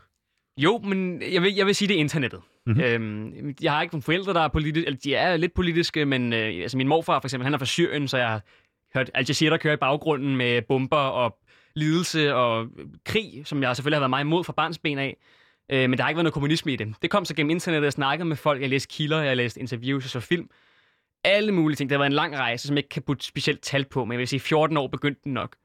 [0.57, 2.41] Jo, men jeg vil, jeg vil sige, det er internettet.
[2.65, 2.77] Mhm.
[2.77, 2.83] Mm-hmm.
[2.83, 6.33] Øhm, jeg har ikke nogle forældre, der er politiske, eller de er lidt politiske, men
[6.33, 8.41] øh, altså min morfar for eksempel, han er fra Syrien, så jeg har
[8.95, 11.37] hørt Al Jazeera køre i baggrunden med bomber og
[11.75, 12.67] lidelse og
[13.05, 15.17] krig, som jeg selvfølgelig har været meget imod fra barnsben af.
[15.71, 16.95] Øh, men der har ikke været noget kommunisme i det.
[17.01, 20.03] Det kom så gennem internettet, jeg snakkede med folk, jeg læste kilder, jeg læste interviews
[20.05, 20.49] og så film.
[21.23, 21.89] Alle mulige ting.
[21.89, 24.11] Det har været en lang rejse, som jeg ikke kan putte specielt tal på, men
[24.11, 25.55] jeg vil sige, 14 år begyndte den nok.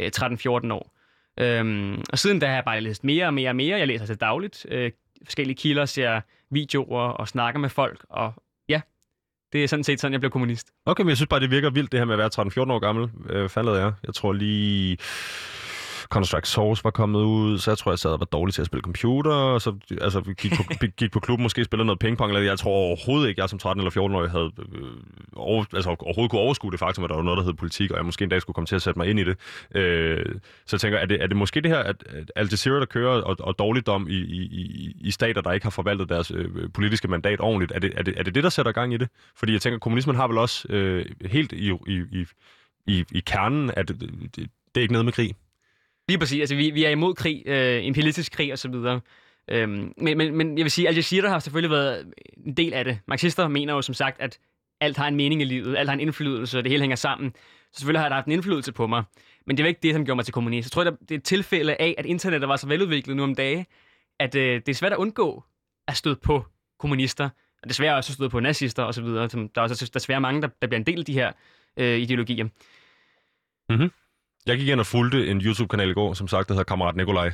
[0.00, 0.93] Øh, 13-14 år.
[1.40, 3.78] Øhm, og siden da har jeg bare læst mere og mere og mere.
[3.78, 4.66] Jeg læser til dagligt.
[4.70, 4.90] Øh,
[5.24, 6.20] forskellige kilder, ser
[6.50, 8.06] videoer og snakker med folk.
[8.08, 8.34] Og
[8.68, 8.80] ja,
[9.52, 10.70] det er sådan set sådan, jeg blev kommunist.
[10.86, 12.78] Okay, men jeg synes bare, det virker vildt, det her med at være 13-14 år
[12.78, 13.10] gammel.
[13.30, 13.92] Øh, fandt jeg.
[14.06, 14.98] Jeg tror lige...
[16.14, 18.66] Counter-Strike Source var kommet ud, så jeg tror, jeg sad og var dårlig til at
[18.66, 20.62] spille computer, og så altså, gik, på,
[20.98, 23.80] gik på klubben, måske spillede noget pingpong, eller jeg tror overhovedet ikke, jeg som 13
[23.80, 24.88] eller 14 år havde øh,
[25.36, 27.96] over, altså, overhovedet kunne overskue det faktum, at der var noget, der hed politik, og
[27.96, 29.36] jeg måske en dag skulle komme til at sætte mig ind i det.
[29.74, 30.24] Øh,
[30.66, 32.86] så jeg tænker, er det, er det måske det her, at, at Al Jazeera, der
[32.86, 36.70] kører, og, og dårligdom i, i, i, i stater, der ikke har forvaltet deres øh,
[36.74, 39.08] politiske mandat ordentligt, er det, er, det, er det det, der sætter gang i det?
[39.36, 42.26] Fordi jeg tænker, kommunismen har vel også øh, helt i, i, i,
[42.86, 45.34] i, i kernen, at det, det, det er ikke noget med krig.
[46.08, 46.40] Lige præcis.
[46.40, 49.00] Altså, vi, vi er imod krig, øh, imperialistisk krig og så videre.
[49.48, 52.12] Øhm, men, men, men jeg vil sige, at Al Jazeera har selvfølgelig været
[52.46, 52.98] en del af det.
[53.06, 54.38] Marxister mener jo som sagt, at
[54.80, 57.32] alt har en mening i livet, alt har en indflydelse, og det hele hænger sammen.
[57.72, 59.02] Så selvfølgelig har det haft en indflydelse på mig.
[59.46, 60.66] Men det var ikke det, som gjorde mig til kommunist.
[60.66, 63.66] Jeg tror, det er et tilfælde af, at internettet var så veludviklet nu om dage,
[64.20, 65.44] at øh, det er svært at undgå
[65.88, 66.46] at støde på
[66.78, 67.28] kommunister,
[67.62, 69.04] og desværre også støde på nazister osv.
[69.04, 71.32] Der er også desværre mange, der, der bliver en del af de her
[71.76, 72.44] øh, ideologier.
[73.68, 73.90] Mm-hmm.
[74.46, 77.32] Jeg gik ind og fulgte en YouTube-kanal i går, som sagt, der hedder Kammerat Nikolaj.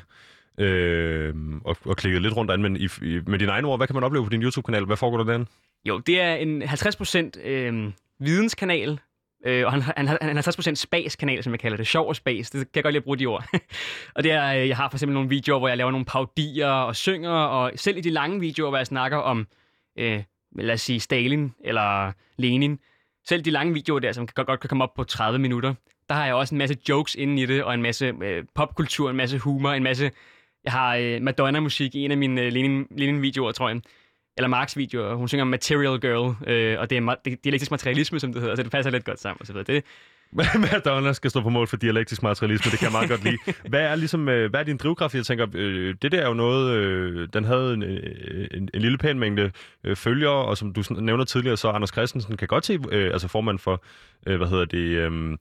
[0.59, 1.35] Øh,
[1.65, 3.95] og, og klikkede lidt rundt an, men i, i, med dine egne ord, hvad kan
[3.95, 4.85] man opleve på din YouTube-kanal?
[4.85, 5.47] Hvad foregår der derinde?
[5.85, 9.01] Jo, det er en 50% øh, videnskanal,
[9.47, 10.39] øh, og han, han, han er en
[10.73, 11.87] 50% spas-kanal, som jeg kalder det.
[11.87, 13.45] Sjov og spas, det kan jeg godt lide at bruge de ord.
[14.17, 16.69] og det er, øh, jeg har for eksempel nogle videoer, hvor jeg laver nogle paudier
[16.69, 19.47] og synger, og selv i de lange videoer, hvor jeg snakker om,
[19.99, 20.23] øh,
[20.59, 22.79] lad os sige, Stalin eller Lenin,
[23.29, 25.75] selv de lange videoer der, som kan, godt kan komme op på 30 minutter,
[26.11, 29.11] der har jeg også en masse jokes inde i det, og en masse øh, popkultur,
[29.11, 30.11] en masse humor, en masse...
[30.65, 32.53] Jeg har øh, Madonna-musik i en af mine øh,
[32.91, 33.81] Lenin-videoer, tror jeg.
[34.37, 35.15] Eller Marx-videoer.
[35.15, 38.43] Hun synger Material Girl, øh, og det er, ma- det er dialektisk materialisme, som det
[38.43, 39.37] hedder, så det passer lidt godt sammen.
[39.41, 39.65] Og så videre.
[39.75, 39.85] Det,
[40.73, 43.37] Madonna skal stå på mål for dialektisk materialisme, det kan jeg meget godt lide.
[43.69, 45.15] Hvad er, ligesom, øh, hvad er din drivkraft?
[45.15, 48.81] Jeg tænker, øh, det der er jo noget, øh, den havde en, øh, en, en
[48.81, 49.51] lille pæn mængde
[49.85, 53.29] øh, følgere, og som du nævner tidligere, så Anders Christensen kan godt se, øh, altså
[53.29, 53.85] formand for,
[54.27, 55.37] øh, hvad hedder det, øh,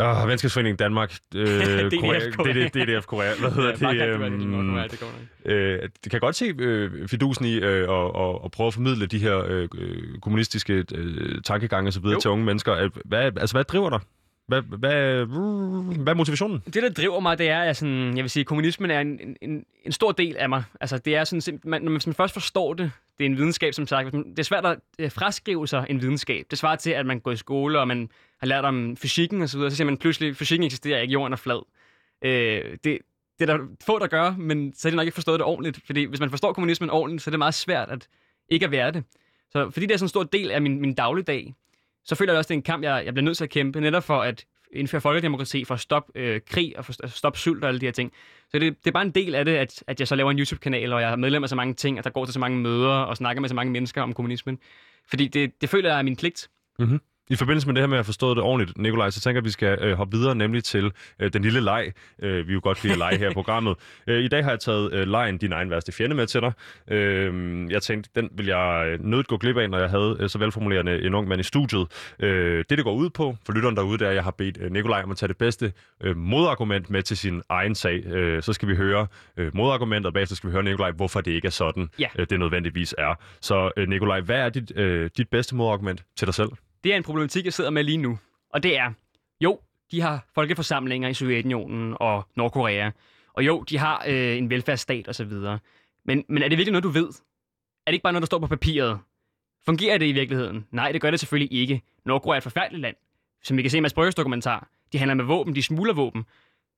[0.00, 1.14] Uh, Venskabsforeningen Danmark.
[1.34, 3.32] Øh, DDF Korea, det, det, DDF Korea.
[3.40, 4.20] Hvad hedder ja, det?
[4.20, 5.52] være det, øhm, måde, det går nok.
[5.52, 9.06] øh, det kan godt se øh, fidusen i øh, og, og, og prøve at formidle
[9.06, 12.20] de her øh, øh, kommunistiske øh, tankegange og så videre Jo.
[12.20, 12.74] til unge mennesker.
[12.74, 14.00] Øh, Hvad, altså, hvad driver dig?
[14.46, 15.24] Hvad, hvad,
[16.02, 16.62] hvad er motivationen?
[16.66, 19.64] Det, der driver mig, det er, at sådan, jeg vil sige, kommunismen er en, en,
[19.84, 20.64] en stor del af mig.
[20.80, 23.36] Altså, det er sådan, man, når man, hvis man først forstår det, det er en
[23.36, 24.12] videnskab, som sagt.
[24.12, 26.46] Det er svært at øh, fraskrive sig en videnskab.
[26.50, 29.48] Det svarer til, at man går i skole, og man har lært om fysikken og
[29.48, 29.70] så videre.
[29.70, 31.62] Så siger man pludselig, at fysikken eksisterer ikke, jorden er flad.
[32.24, 32.98] Øh, det,
[33.38, 35.80] det er der få, der gør, men så har de nok ikke forstået det ordentligt.
[35.86, 38.08] Fordi hvis man forstår kommunismen ordentligt, så er det meget svært at
[38.48, 39.04] ikke at være det.
[39.50, 41.54] Så fordi det er sådan en stor del af min, min dagligdag,
[42.04, 43.80] så føler jeg også, det er en kamp, jeg, jeg bliver nødt til at kæmpe,
[43.80, 47.64] netop for at indføre folkedemokrati, for at stoppe øh, krig og for at stoppe sult
[47.64, 48.12] og alle de her ting.
[48.50, 50.38] Så det, det er bare en del af det, at, at jeg så laver en
[50.38, 52.58] YouTube-kanal, og jeg er medlem af så mange ting, og der går til så mange
[52.58, 54.58] møder og snakker med så mange mennesker om kommunismen.
[55.08, 56.50] Fordi det, det føler jeg er min pligt.
[56.78, 57.00] Mm-hmm.
[57.30, 59.42] I forbindelse med det her med at have forstået det ordentligt, Nikolaj, så tænker jeg,
[59.42, 61.92] at vi skal øh, hoppe videre, nemlig til øh, den lille leg.
[62.22, 63.76] Øh, vi jo godt lide at lege her i programmet.
[64.08, 66.52] Øh, I dag har jeg taget øh, lejen Din egen værste fjende med til dig.
[66.90, 70.28] Øh, jeg tænkte, den vil jeg øh, nødt gå glip af, når jeg havde øh,
[70.28, 71.86] så velformulerende en ung mand i studiet.
[72.20, 74.58] Øh, det, det går ud på, for lytteren derude, det er, at jeg har bedt
[74.60, 75.72] øh, Nikolaj om at tage det bedste
[76.02, 78.06] øh, modargument med til sin egen sag.
[78.06, 79.06] Øh, så skal vi høre
[79.36, 82.06] øh, modargumentet, og bagefter skal vi høre, Nikolaj, hvorfor det ikke er sådan, Ja.
[82.18, 83.14] øh, det nødvendigvis er.
[83.40, 86.48] Så øh, Nikolaj, hvad er dit, øh, dit bedste modargument til dig selv?
[86.84, 88.18] Det er en problematik, jeg sidder med lige nu.
[88.50, 88.92] Og det er,
[89.40, 89.60] jo,
[89.90, 92.90] de har folkeforsamlinger i Sovjetunionen og Nordkorea.
[93.32, 95.32] Og jo, de har øh, en velfærdsstat osv.
[96.04, 97.06] Men, men er det virkelig noget, du ved?
[97.86, 98.98] Er det ikke bare noget, der står på papiret?
[99.64, 100.66] Fungerer det i virkeligheden?
[100.70, 101.82] Nej, det gør det selvfølgelig ikke.
[102.04, 102.96] Nordkorea er et forfærdeligt land.
[103.42, 104.68] Som vi kan se i Mads Brygges dokumentar.
[104.92, 106.24] De handler med våben, de smugler våben.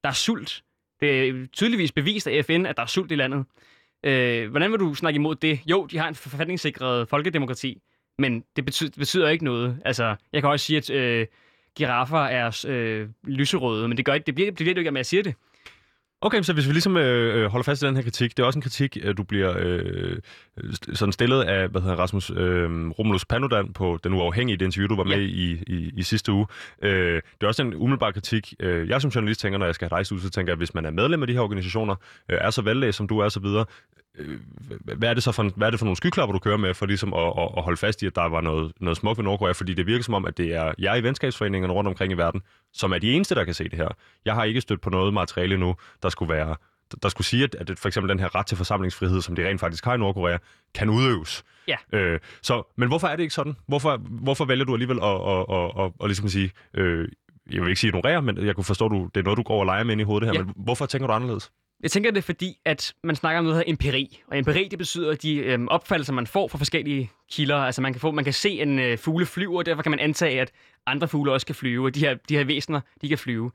[0.04, 0.62] Der er sult.
[1.00, 3.44] Det er tydeligvis bevist af FN, at der er sult i landet.
[4.04, 5.60] Øh, hvordan vil du snakke imod det?
[5.66, 7.82] Jo, de har en forfatningssikret folkedemokrati,
[8.18, 9.82] men det betyder, det betyder ikke noget.
[9.84, 11.26] Altså, jeg kan også sige, at øh,
[11.74, 14.96] giraffer er øh, lyserøde, men det gør ikke, det bliver, det bliver det ikke, at
[14.96, 15.34] jeg siger det.
[16.20, 18.46] Okay, så hvis vi ligesom øh, øh, holder fast i den her kritik, det er
[18.46, 20.18] også en kritik, at du bliver øh,
[20.94, 24.96] sådan stillet af hvad hedder Rasmus øh, Romulus Panudan på den uafhængige det interview, du
[24.96, 25.22] var med ja.
[25.22, 26.46] i, i, i sidste uge.
[26.82, 28.54] Øh, det er også en umiddelbar kritik.
[28.60, 30.74] Øh, jeg som journalist tænker, når jeg skal rejse ud, så tænker jeg, at hvis
[30.74, 31.94] man er medlem af de her organisationer,
[32.28, 33.64] øh, er så vellæst, som du er, så videre,
[34.18, 34.38] øh,
[34.98, 36.86] hvad er det så for, hvad er det for nogle skyklapper, du kører med, for
[36.86, 39.52] ligesom at, at, at holde fast i, at der var noget, noget smukt ved Nordkorea,
[39.52, 42.42] fordi det virker som om, at det er jer i venskabsforeningerne rundt omkring i verden,
[42.72, 43.88] som er de eneste, der kan se det her.
[44.24, 45.74] Jeg har ikke stødt på noget materiale nu,
[46.06, 46.56] der skulle være
[47.02, 49.60] der skulle sige, at, at for eksempel den her ret til forsamlingsfrihed, som de rent
[49.60, 50.38] faktisk har i Nordkorea,
[50.74, 51.44] kan udøves.
[51.68, 51.76] Ja.
[51.92, 53.56] Øh, så, men hvorfor er det ikke sådan?
[53.68, 57.08] Hvorfor, hvorfor vælger du alligevel at, at, at, at, at ligesom sige, øh,
[57.50, 59.42] jeg vil ikke sige ignorere, men jeg kunne forstå, at du, det er noget, du
[59.42, 60.42] går og leger med ind i hovedet her, ja.
[60.42, 61.50] men hvorfor tænker du anderledes?
[61.82, 64.22] Jeg tænker det, fordi at man snakker om noget, hedder empiri.
[64.26, 67.56] Og empiri, det betyder de øhm, opfattelser, man får fra forskellige kilder.
[67.56, 69.98] Altså man kan, få, man kan se en øh, fugle flyve, og derfor kan man
[69.98, 70.52] antage, at
[70.86, 73.50] andre fugle også kan flyve, og de her, de her væsener, de kan flyve.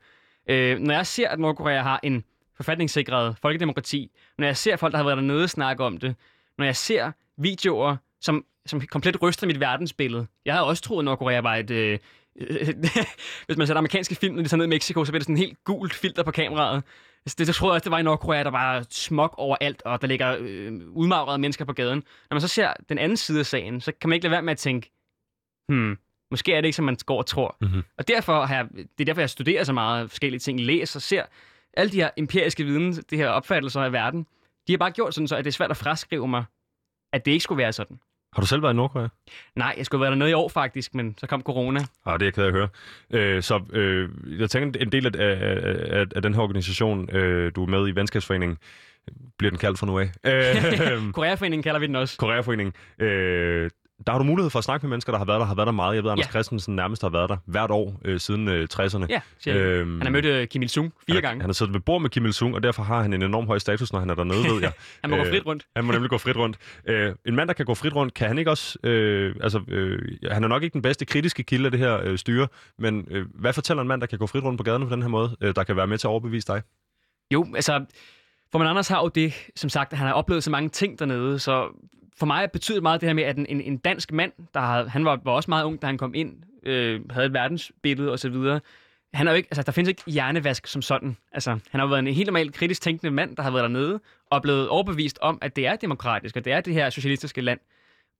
[0.48, 2.24] Øh, når jeg ser, at Nordkorea har en
[2.56, 6.14] forfatningssikret folkedemokrati, når jeg ser folk, der har været dernede snakke om det,
[6.58, 10.26] når jeg ser videoer, som, som komplet ryster mit verdensbillede.
[10.44, 11.70] Jeg havde også troet, at Nordkorea var et...
[11.70, 11.98] Øh,
[13.46, 15.36] hvis man sætter amerikanske film, når de tager ned i Mexico, så bliver det sådan
[15.36, 16.82] en helt gult filter på kameraet.
[17.26, 20.00] Altså, det, det troede jeg også, det var i Nordkorea, der var smog overalt, og
[20.00, 22.02] der ligger øh, udmagrede mennesker på gaden.
[22.30, 24.42] Når man så ser den anden side af sagen, så kan man ikke lade være
[24.42, 24.90] med at tænke,
[25.68, 25.98] hmm,
[26.30, 27.56] måske er det ikke, som man går og tror.
[27.60, 27.82] Mm-hmm.
[27.98, 31.02] Og derfor har jeg, det er derfor, jeg studerer så meget forskellige ting, læser og
[31.02, 31.24] ser
[31.74, 34.26] alle de her empiriske viden, de her opfattelser af verden,
[34.66, 36.44] de har bare gjort sådan, så at det er svært at fraskrive mig,
[37.12, 37.98] at det ikke skulle være sådan.
[38.34, 39.08] Har du selv været i Nordkorea?
[39.56, 41.80] Nej, jeg skulle have været dernede i år faktisk, men så kom corona.
[42.06, 42.68] Ah, det er jeg ked af at høre.
[43.10, 44.08] Øh, så øh,
[44.40, 47.88] jeg tænker, en del af, af, af, af den her organisation, øh, du er med
[47.88, 48.58] i Venskabsforeningen,
[49.38, 50.10] bliver den kaldt for nu af.
[50.26, 52.16] Øh, Koreaforeningen kalder vi den også.
[52.18, 52.74] Koreaforeningen.
[52.98, 53.70] Øh,
[54.06, 55.66] der har du mulighed for at snakke med mennesker, der har været der, har været
[55.66, 55.94] der meget.
[55.94, 56.30] Jeg ved, Anders ja.
[56.30, 59.06] Christensen nærmest har været der hvert år øh, siden øh, 60'erne.
[59.46, 61.40] Ja, øhm, han har mødt øh, Kim Il-sung fire han, gange.
[61.40, 63.58] Han har siddet ved bord med Kim Il-sung, og derfor har han en enorm høj
[63.58, 64.72] status, når han er dernede, ved jeg.
[65.02, 65.66] han må øh, gå frit rundt.
[65.76, 66.56] Han må nemlig gå frit rundt.
[66.86, 68.78] Øh, en mand, der kan gå frit rundt, kan han ikke også...
[68.84, 69.98] Øh, altså, øh,
[70.30, 72.48] han er nok ikke den bedste kritiske kilde af det her øh, styre,
[72.78, 75.02] men øh, hvad fortæller en mand, der kan gå frit rundt på gaden på den
[75.02, 76.62] her måde, øh, der kan være med til at overbevise dig?
[77.32, 77.84] Jo, altså...
[78.52, 80.98] For man Anders har jo det, som sagt, at han har oplevet så mange ting
[80.98, 81.68] dernede, så
[82.22, 84.88] for mig betyder det meget det her med, at en, en dansk mand, der havde,
[84.88, 88.18] han var, var også meget ung, da han kom ind, øh, havde et verdensbillede og
[88.18, 88.60] så videre.
[89.14, 91.16] Han er jo ikke, altså, der findes ikke hjernevask som sådan.
[91.32, 94.00] Altså, han har været en helt normal kritisk tænkende mand, der har været dernede,
[94.30, 97.60] og blevet overbevist om, at det er demokratisk, og det er det her socialistiske land.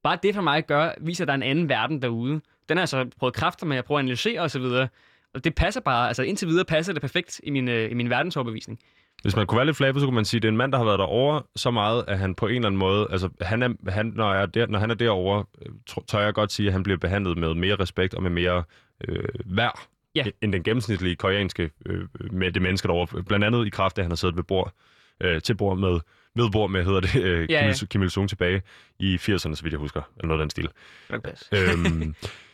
[0.02, 2.40] Bare det for mig gør, viser, at der er en anden verden derude.
[2.68, 4.88] Den har jeg så prøvet kræfter med at prøve at analysere og så videre.
[5.34, 8.10] Og det passer bare, altså indtil videre passer det perfekt i min, øh, i min
[8.10, 8.78] verdensoverbevisning.
[9.22, 10.72] Hvis man kunne være lidt flabet, så kunne man sige, at det er en mand,
[10.72, 13.62] der har været derovre så meget, at han på en eller anden måde, altså han
[13.62, 16.66] er, han, når, jeg er der, når han er derovre, øh, tør jeg godt sige,
[16.66, 18.64] at han bliver behandlet med mere respekt og med mere
[19.08, 19.80] øh, værd,
[20.14, 20.24] ja.
[20.42, 23.22] end den gennemsnitlige koreanske øh, med det menneske derovre.
[23.22, 24.72] Blandt andet i kraft af, at han har siddet ved bord,
[25.20, 26.00] øh, til bord med,
[26.34, 27.86] ved bord med, hedder det, øh, ja, ja.
[27.90, 28.62] Kim, Il-sung tilbage
[28.98, 30.68] i 80'erne, så vidt jeg husker, eller noget af den stil.
[31.10, 31.32] Okay.
[31.52, 32.14] øhm,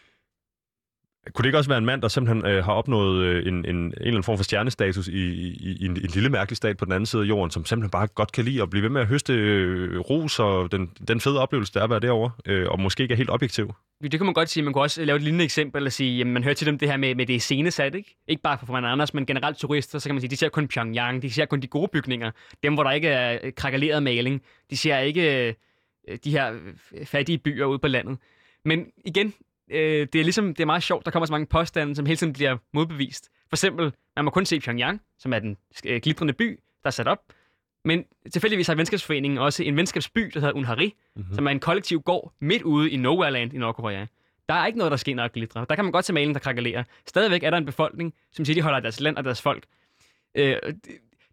[1.35, 3.77] Kunne det ikke også være en mand, der simpelthen øh, har opnået øh, en, en,
[3.77, 6.85] en eller anden form for stjernestatus i, i, i en, en lille mærkelig stat på
[6.85, 9.01] den anden side af jorden, som simpelthen bare godt kan lide at blive ved med
[9.01, 12.69] at høste øh, ros og den, den fede oplevelse, der er at være derovre, øh,
[12.69, 13.75] og måske ikke er helt objektiv?
[14.03, 14.65] Det kan man godt sige.
[14.65, 16.91] Man kunne også lave et lignende eksempel og sige, jamen, man hører til dem det
[16.91, 18.17] her med, med det scenesat, ikke?
[18.29, 20.69] Ikke bare for man Anders, men generelt turister, så kan man sige, de ser kun
[20.69, 22.31] Pyongyang, de ser kun de gode bygninger.
[22.63, 24.43] Dem, hvor der ikke er øh, krakaleret maling.
[24.71, 25.49] De ser ikke
[26.09, 28.19] øh, de her øh, fattige byer ude på landet.
[28.65, 29.35] Men igen,
[29.71, 32.17] øh, det er ligesom, det er meget sjovt, der kommer så mange påstande, som hele
[32.17, 33.31] tiden bliver modbevist.
[33.49, 36.91] For eksempel, man må kun se Pyongyang, som er den øh, glitrende by, der er
[36.91, 37.19] sat op.
[37.85, 41.35] Men tilfældigvis har venskabsforeningen også en venskabsby, der hedder Unhari, mm-hmm.
[41.35, 44.07] som er en kollektiv gård midt ude i Nowhereland i Nordkorea.
[44.49, 45.65] Der er ikke noget, der skinner og glitrer.
[45.65, 46.85] Der kan man godt se malen, der krakalerer.
[47.07, 49.65] Stadigvæk er der en befolkning, som siger, de holder deres land og deres folk.
[50.35, 50.73] Øh, de,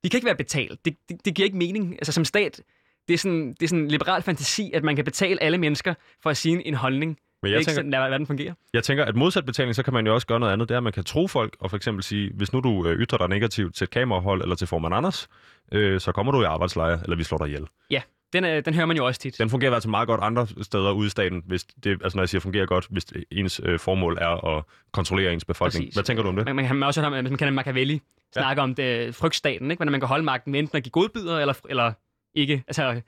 [0.04, 0.86] de kan ikke være betalt.
[0.86, 1.94] Det, det, det giver ikke mening.
[1.94, 2.62] Altså som stat,
[3.08, 5.94] det er sådan, det er sådan en liberal fantasi, at man kan betale alle mennesker
[6.24, 7.18] for at sige en holdning.
[7.44, 8.54] Men jeg er tænker, hvordan fungerer.
[8.74, 10.70] Jeg tænker, at modsat betaling, så kan man jo også gøre noget andet.
[10.70, 12.96] Det er, at man kan tro folk, og for eksempel sige, hvis nu du øh,
[12.96, 15.28] ytrer dig negativt til et kamerahold eller til formand Anders,
[15.72, 17.68] øh, så kommer du i arbejdslejre, eller vi slår dig ihjel.
[17.90, 18.02] Ja,
[18.34, 19.38] den, er, den hører man jo også tit.
[19.38, 22.30] Den fungerer altså meget godt andre steder ude i staten, hvis det, altså når jeg
[22.30, 25.84] siger fungerer godt, hvis ens øh, formål er at kontrollere ens befolkning.
[25.84, 25.94] Præcis.
[25.94, 26.46] Hvad tænker du om det?
[26.46, 28.02] Man, man kan også høre, hvis man kender Machiavelli,
[28.34, 29.80] snakke om det, frygtstaten, ikke?
[29.80, 31.94] hvordan man kan holde magten ved enten at give godbidder eller, eller
[32.34, 32.64] ikke.
[32.68, 33.02] Altså,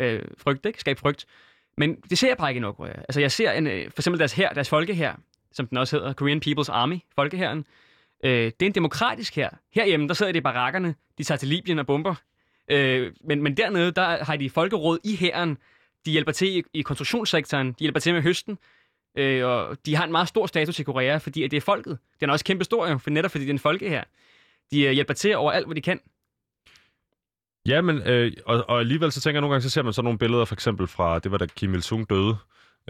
[0.00, 0.80] øh, frygt, ikke?
[0.80, 1.26] Skab frygt.
[1.78, 2.98] Men det ser jeg bare ikke i Nordkorea.
[2.98, 5.20] Altså, jeg ser en, øh, for eksempel deres her, deres folkehær,
[5.52, 7.66] som den også hedder, Korean People's Army, folkehæren.
[8.24, 9.50] Øh, det er en demokratisk her.
[9.74, 12.14] Herhjemme, der sidder de i barakkerne, de tager til Libyen og bomber.
[12.70, 15.58] Øh, men, men dernede, der har de folkeråd i hæren.
[16.06, 18.58] De hjælper til i, i konstruktionssektoren, de hjælper til med høsten.
[19.18, 21.98] Øh, og de har en meget stor status i Korea, fordi at det er folket.
[22.20, 24.04] Den er også kæmpe stor, jo, for netop fordi det er en folke her.
[24.70, 26.00] De øh, hjælper til over alt, de kan.
[27.66, 30.02] Ja, men øh, og, og alligevel så tænker jeg nogle gange, så ser man så
[30.02, 32.36] nogle billeder, for eksempel fra, det var da Kim Il-sung døde,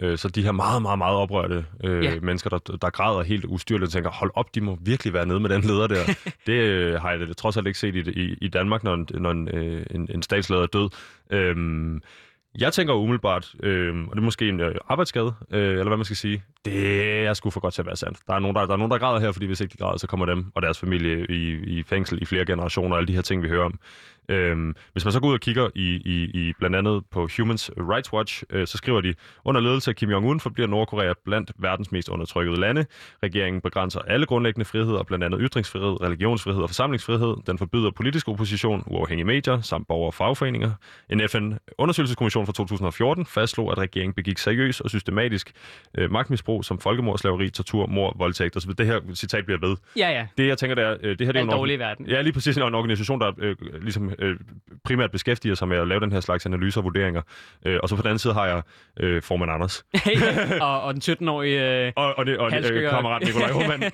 [0.01, 2.19] øh, så de her meget, meget, meget oprørte øh, Ja.
[2.21, 5.39] mennesker, der, der græder helt ustyrligt, og tænker, hold op, de må virkelig være nede
[5.39, 6.03] med den leder der.
[6.47, 9.31] det øh, har jeg trods alt ikke set i, i, i Danmark, når, en, når
[9.31, 10.89] en, øh, en, en statsleder er død.
[11.31, 12.01] Øhm,
[12.59, 16.05] jeg tænker umiddelbart, øh, og det er måske en øh, arbejdsskade, øh, eller hvad man
[16.05, 18.17] skal sige, det er sgu for godt til at være sandt.
[18.27, 19.97] Der er nogen, der, der, er nogen, der græder her, fordi hvis ikke de græder,
[19.97, 23.13] så kommer dem og deres familie i, i fængsel i flere generationer, og alle de
[23.13, 23.79] her ting, vi hører om.
[24.29, 27.57] Øhm, hvis man så går ud og kigger i, i, i blandt andet på Human
[27.77, 29.13] Rights Watch, øh, så skriver de,
[29.45, 32.85] under ledelse af Kim Jong-un forbliver Nordkorea blandt verdens mest undertrykkede lande.
[33.23, 37.35] Regeringen begrænser alle grundlæggende friheder, blandt andet ytringsfrihed, religionsfrihed og forsamlingsfrihed.
[37.47, 40.71] Den forbyder politisk opposition, uafhængige medier samt borgere og fagforeninger.
[41.09, 45.51] En FN-undersøgelseskommission fra 2014 fastslog, at regeringen begik seriøs og systematisk
[45.97, 48.71] øh, magtmisbrug som folkemord, slaveri, tortur, mord, voldtægt osv.
[48.77, 49.75] Det her citat bliver ved.
[49.97, 50.27] Ja, ja.
[50.37, 52.05] Det, jeg tænker, det er, øh, det her det er en dårligt i verden.
[52.05, 54.35] Ja, lige præcis en organisation, der øh, ligesom øh,
[54.85, 57.21] primært beskæftiger sig med at lave den her slags analyser og vurderinger.
[57.65, 58.61] Øh, og så på den anden side har jeg
[58.99, 59.83] øh, formand Anders.
[60.61, 61.85] og, og den 17-årige...
[61.87, 63.83] Øh, Og, og, det, og øh, kammerat Nikolaj Hohmann.
[63.83, 63.91] øh,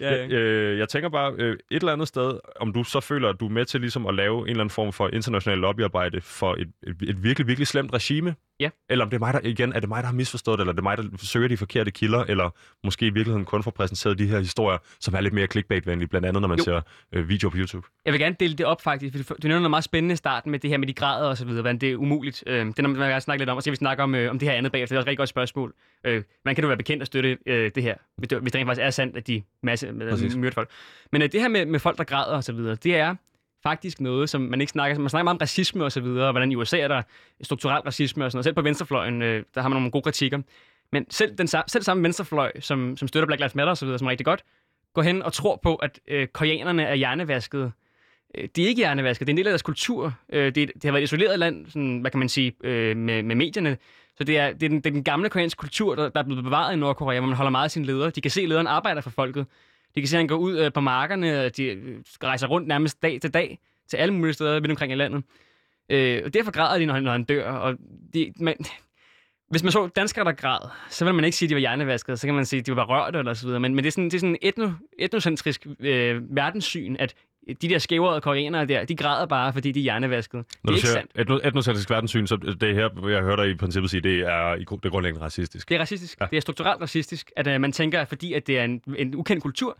[0.00, 0.20] Ja, ja.
[0.22, 3.36] jeg, øh, jeg tænker bare, øh, et eller andet sted, om du så føler, at
[3.40, 6.54] du er med til ligesom at lave en eller anden form for international lobbyarbejde for
[6.54, 8.34] et, et, et virkelig, virkelig slemt regime.
[8.60, 8.70] Ja.
[8.90, 10.72] Eller om det er mig, der, igen, er det mig, der har misforstået det, eller
[10.72, 12.50] er det mig, der søger de forkerte kilder, eller
[12.84, 16.26] måske i virkeligheden kun får præsenteret de her historier, som er lidt mere clickbait-venlige, blandt
[16.26, 16.64] andet når man Jo.
[16.64, 16.80] ser
[17.12, 17.86] øh, videoer på YouTube.
[18.04, 20.58] Jeg vil gerne dele det op faktisk, for du- nævner noget meget spændende starten med
[20.58, 22.44] det her med de grader og så videre, hvordan det er umuligt.
[22.46, 24.30] Øh, det er noget, man kan snakke lidt om, og så vi snakke om, øh,
[24.30, 24.94] om det her andet bagefter.
[24.94, 25.74] Det er også et rigtig godt spørgsmål.
[26.04, 28.58] Øh, hvordan kan du være bekendt at støtte øh, det her, hvis det, hvis det
[28.58, 30.70] rent faktisk er sandt, at de masse øh, myrder folk.
[31.12, 33.14] Men øh, det her med, med folk, der græder og så videre, det er
[33.62, 36.32] faktisk noget, som man ikke snakker Man snakker meget om racisme og så videre, og
[36.32, 37.02] hvordan i USA er der
[37.42, 38.44] strukturel racisme og sådan noget.
[38.44, 40.38] Selv på venstrefløjen, øh, der har man nogle gode kritikker.
[40.92, 43.98] Men selv den selv samme venstrefløj, som, som støtter Black Lives Matter og så videre,
[43.98, 44.44] som er rigtig godt,
[44.94, 47.72] går hen og tror på, at øh, koreanerne er hjernevaskede.
[48.38, 50.14] Øh, de er ikke hjernevasket, det er en del af deres kultur.
[50.32, 53.22] Øh, Det, det har været et isoleret land, sådan, hvad kan man sige, øh, med,
[53.22, 53.76] med medierne.
[54.16, 56.24] Så det er, det, er den, det er den gamle koreanske kultur, der, der er
[56.24, 58.10] blevet bevaret i Nordkorea, hvor man holder meget af sine ledere.
[58.10, 59.46] De kan se, at lederen arbejder for folket.
[59.98, 62.68] Vi kan se, at han går ud øh, på markerne, og de øh, rejser rundt
[62.68, 65.24] nærmest dag til dag til alle mulige steder rundt omkring i landet.
[65.88, 67.50] Øh, og derfor græder de, når han, når han dør.
[67.50, 67.74] Og
[68.14, 68.56] de, man,
[69.50, 72.16] hvis man så danskere, der græd, så vil man ikke sige, at de var hjernevaskede.
[72.16, 73.60] Så kan man sige, at de var rørt eller så videre.
[73.60, 77.14] Men, men det er sådan, det er sådan etno, etnocentrisk øh, verdenssyn, at
[77.62, 80.42] de der skævere koreanere der, de græder bare, fordi de er hjernevaskede.
[80.42, 81.12] Det Når er du ikke siger sandt.
[81.14, 84.84] etno, etnocentrisk verdenssyn, så det her, jeg hører dig i princippet sige, det er, det
[84.84, 85.68] er grundlæggende racistisk.
[85.68, 86.20] Det er racistisk.
[86.20, 86.26] Ja.
[86.30, 89.14] Det er strukturelt racistisk, at uh, man tænker, at fordi at det er en, en
[89.14, 89.78] ukendt kultur,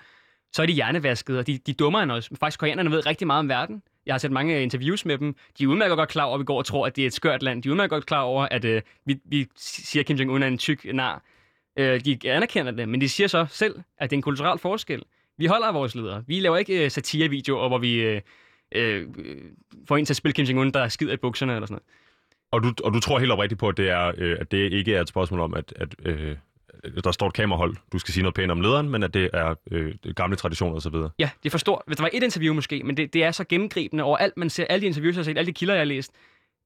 [0.53, 2.31] så er de hjernevaskede, og de, de er dummere end os.
[2.41, 3.83] Faktisk, koreanerne ved rigtig meget om verden.
[4.07, 5.37] Jeg har set mange øh, interviews med dem.
[5.59, 7.13] De er udmærket godt klar over, at vi går og tror, at det er et
[7.13, 7.63] skørt land.
[7.63, 10.47] De er udmærket godt klar over, at uh, vi, vi siger, at Kim Jong-un er
[10.47, 11.23] en tyk nar.
[11.81, 15.03] Uh, de anerkender det, men de siger så selv, at det er en kulturel forskel.
[15.39, 16.25] Vi holder af vores ledere.
[16.27, 18.21] Vi laver ikke uh, satirevideoer, hvor vi uh,
[18.77, 19.03] uh,
[19.89, 21.85] får en til at spille Kim Jong-un, der skider i bukserne eller sådan noget.
[22.51, 24.95] Og du, og du tror helt oprigtigt på, at det, er, øh, at det ikke
[24.95, 26.37] er et spørgsmål om, at, at øh,
[27.05, 29.55] der står et kamerahold, du skal sige noget pænt om lederen, men at det er
[29.71, 30.95] øh, gamle traditioner osv.
[31.19, 31.85] Ja, det forstår.
[31.87, 34.51] Hvis der var et interview måske, men det, det er så gennemgribende over alt, man
[34.51, 36.13] ser, alle de interviews, jeg har set, alle de kilder, jeg har læst.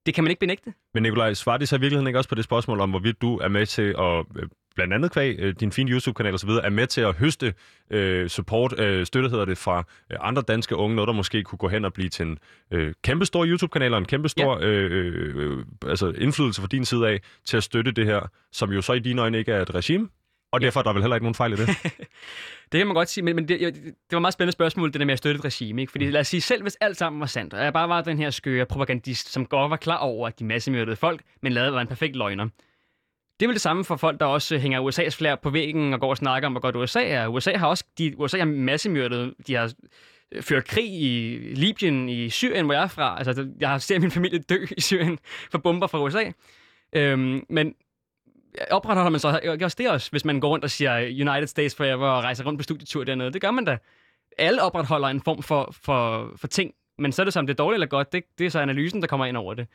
[0.07, 0.73] Det kan man ikke benægte.
[0.95, 3.39] Men Nikolaj, svarer det så i virkeligheden ikke også på det spørgsmål om, hvorvidt du
[3.39, 6.87] er med til at, øh, blandt andet kvæg øh, din fine YouTube-kanal osv., er med
[6.87, 7.55] til at høste
[7.91, 9.79] øh, support, øh, støtte hedder det, fra
[10.13, 12.39] øh, andre danske unge, noget der måske kunne gå hen og blive til en
[12.71, 14.67] øh, kæmpestor YouTube-kanal og en kæmpestor ja.
[14.67, 18.21] øh, øh, altså indflydelse fra din side af til at støtte det her,
[18.53, 20.09] som jo så i dine øjne ikke er et regime,
[20.53, 20.65] og Ja.
[20.65, 21.69] derfor er der vel heller ikke nogen fejl i det.
[22.73, 25.01] Det kan man godt sige, men, men det, det var et meget spændende spørgsmål, det
[25.01, 25.81] der med at støtte et regime.
[25.81, 25.91] Ikke?
[25.91, 28.19] Fordi lad os sige, selv hvis alt sammen var sandt, og jeg bare var den
[28.19, 31.81] her skøre propagandist, som godt var klar over, at de massemyrdede folk, men lavede var
[31.81, 32.49] en perfekt løgner.
[33.43, 36.01] Det er vel det samme for folk, der også hænger USA's flag på væggen og
[36.01, 37.27] går og snakker om, hvor godt USA er.
[37.27, 39.73] USA har også de, USA har massemyrdet, de har
[40.33, 43.19] øh, ført krig i Libyen, i Syrien, hvor jeg er fra.
[43.19, 45.19] Altså, jeg har set min familie dø i Syrien
[45.51, 46.23] for bomber fra USA.
[46.93, 47.75] Øhm, men
[48.71, 51.75] opretholder man så ikke også det også, hvis man går rundt og siger United States
[51.75, 53.33] Forever og rejser rundt på studietur dernede?
[53.33, 53.79] Det gør man da.
[54.39, 57.65] Alle opretholder en form for, for, for ting, men så er det som det er
[57.65, 59.67] dårligt eller godt, det, det er så analysen, der kommer ind over det.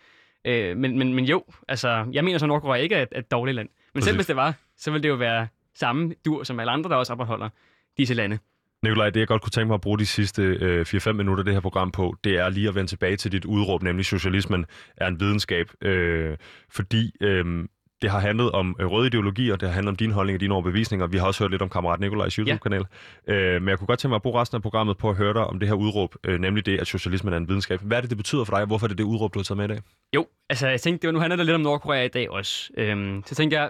[0.48, 3.32] Øh, men, men, men jo, altså, jeg mener så, at Nordkorea ikke er et, et
[3.32, 3.68] dårligt land.
[3.68, 4.06] Men Præcis.
[4.06, 6.96] selv hvis det var, så ville det jo være samme dur som alle andre, der
[6.96, 7.50] også opretholder
[7.98, 8.40] disse lande.
[8.84, 11.46] Nikolaj, det jeg godt kunne tænke mig at bruge de sidste øh, 4-5 minutter af
[11.46, 14.66] det her program på, det er lige at vende tilbage til dit udråb, nemlig socialismen
[14.98, 15.72] er en videnskab.
[15.82, 16.38] Øh,
[16.70, 17.66] fordi øh,
[18.02, 20.54] det har handlet om øh, røde ideologier, det har handlet om din holdning og dine
[20.54, 21.08] overbevisninger.
[21.08, 22.86] Vi har også hørt lidt om kammerat Nikolajs YouTube-kanal.
[23.28, 23.34] Ja.
[23.34, 25.34] Øh, men jeg kunne godt tænke mig at bruge resten af programmet på at høre
[25.34, 27.82] dig om det her udråb, øh, nemlig det, at socialismen er en videnskab.
[27.82, 29.44] Hvad er det, det betyder for dig, og hvorfor er det det udråb, du har
[29.44, 29.80] taget med i dag?
[30.16, 32.70] Jo, altså jeg tænkte, det var, nu handler det lidt om Nordkorea i dag også.
[32.78, 33.70] Øhm, så tænkte jeg,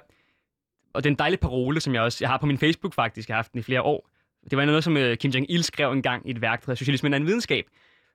[0.93, 3.30] og det er en dejlig parole, som jeg også jeg har på min Facebook faktisk,
[3.30, 4.09] jeg har haft den i flere år.
[4.49, 7.13] Det var noget, som øh, Kim Jong-il skrev engang i et værk, der hedder Socialismen
[7.13, 7.65] er en videnskab,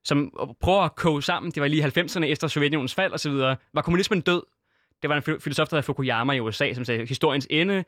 [0.04, 3.32] som prøver at koge sammen, det var lige 90'erne efter Sovjetunionens fald osv.,
[3.74, 4.42] var kommunismen død?
[5.02, 7.84] Det var en filosof, der hedder Fukuyama i USA, som sagde, historiens ende,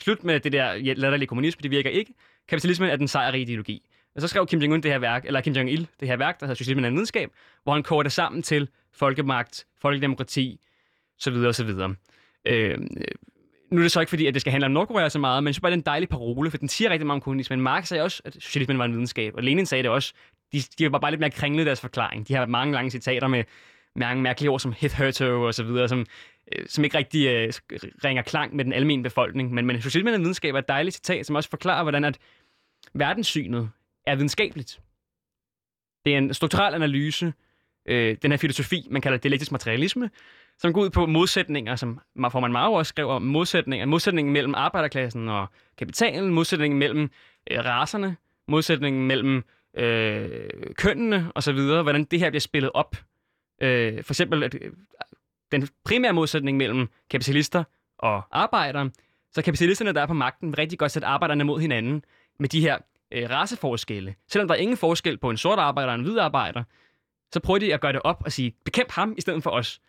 [0.00, 2.14] slut med det der latterlige kommunisme, det virker ikke.
[2.48, 3.82] Kapitalismen er den sejrige ideologi.
[4.14, 6.46] Og så skrev Kim Jong-un det her værk, eller Kim Jong-il det her værk, der
[6.46, 7.30] hedder Socialismen er en videnskab,
[7.62, 10.60] hvor han koger det sammen til folkemagt, folkedemokrati,
[11.18, 11.94] så videre, og så videre.
[12.44, 13.04] Øhm, øh,
[13.70, 15.54] nu er det så ikke fordi, at det skal handle om Nordkorea så meget, men
[15.54, 17.60] så bare det dejlige en dejlig parole, for den siger rigtig meget om kommunismen.
[17.60, 20.12] Marx sagde også, at socialismen var en videnskab, og Lenin sagde det også.
[20.52, 22.28] De, de var bare lidt mere kringlet deres forklaring.
[22.28, 23.44] De har mange lange citater med
[23.96, 26.06] mange mærkelige ord som hitherto og så videre, som,
[26.52, 27.52] øh, som ikke rigtig øh,
[28.04, 29.54] ringer klang med den almindelige befolkning.
[29.54, 32.18] Men, men socialmændende videnskab er et dejligt citat, som også forklarer, hvordan at
[32.94, 33.70] verdenssynet
[34.06, 34.80] er videnskabeligt.
[36.04, 37.32] Det er en strukturel analyse,
[37.86, 40.10] øh, den her filosofi, man kalder dialektisk materialisme,
[40.58, 45.28] som går ud på modsætninger, som Forman Mao også skrev om, modsætninger, modsætningen mellem arbejderklassen
[45.28, 45.46] og
[45.78, 47.10] kapitalen, modsætningen mellem
[47.50, 48.16] øh, raserne,
[48.48, 49.44] modsætningen mellem
[49.76, 52.96] øh, kønnene osv., hvordan det her bliver spillet op.
[53.62, 54.56] Øh, for eksempel at,
[55.52, 57.64] den primære modsætning mellem kapitalister
[57.98, 58.90] og arbejdere,
[59.32, 62.04] så kapitalisterne, der er på magten, vil rigtig godt sætte arbejderne mod hinanden
[62.38, 62.78] med de her
[63.12, 64.14] øh, raceforskelle.
[64.28, 66.62] Selvom der er ingen forskel på en sort arbejder og en hvid arbejder,
[67.32, 69.80] så prøver de at gøre det op og sige, bekæmp ham i stedet for os.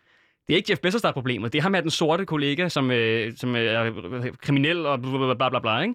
[0.48, 1.52] Det er ikke Jeff Bezos, der er problemet.
[1.52, 5.10] Det er ham her, den sorte kollega, som, øh, som er øh, kriminel og bla
[5.10, 5.94] bla bla bla, bla ikke?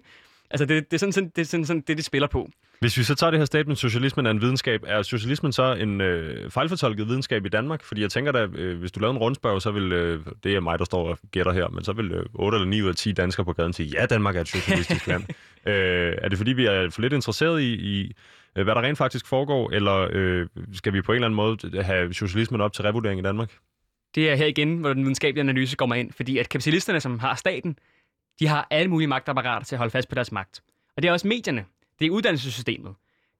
[0.50, 2.48] Altså, det, det er sådan, sådan, det, er sådan, sådan det, de spiller på.
[2.80, 6.00] Hvis vi så tager det her statement, socialismen er en videnskab, er socialismen så en
[6.00, 7.82] øh, fejlfortolket videnskab i Danmark?
[7.82, 10.60] Fordi jeg tænker da, øh, hvis du lavede en rundspørg, så vil, øh, det er
[10.60, 12.94] mig, der står og gætter her, men så vil øh, 8 eller 9 ud af
[12.94, 15.24] 10 danskere på gaden sige, ja, Danmark er et socialistisk land.
[15.68, 18.12] Øh, er det fordi, vi er for lidt interesseret i, i
[18.56, 21.82] øh, hvad der rent faktisk foregår, eller øh, skal vi på en eller anden måde
[21.82, 23.52] have socialismen op til revurdering i Danmark?
[24.14, 27.34] Det er her igen, hvor den videnskabelige analyse kommer ind, fordi at kapitalisterne, som har
[27.34, 27.78] staten,
[28.40, 30.62] de har alle mulige magtapparater til at holde fast på deres magt.
[30.96, 31.64] Og det er også medierne.
[31.98, 32.94] Det er uddannelsessystemet.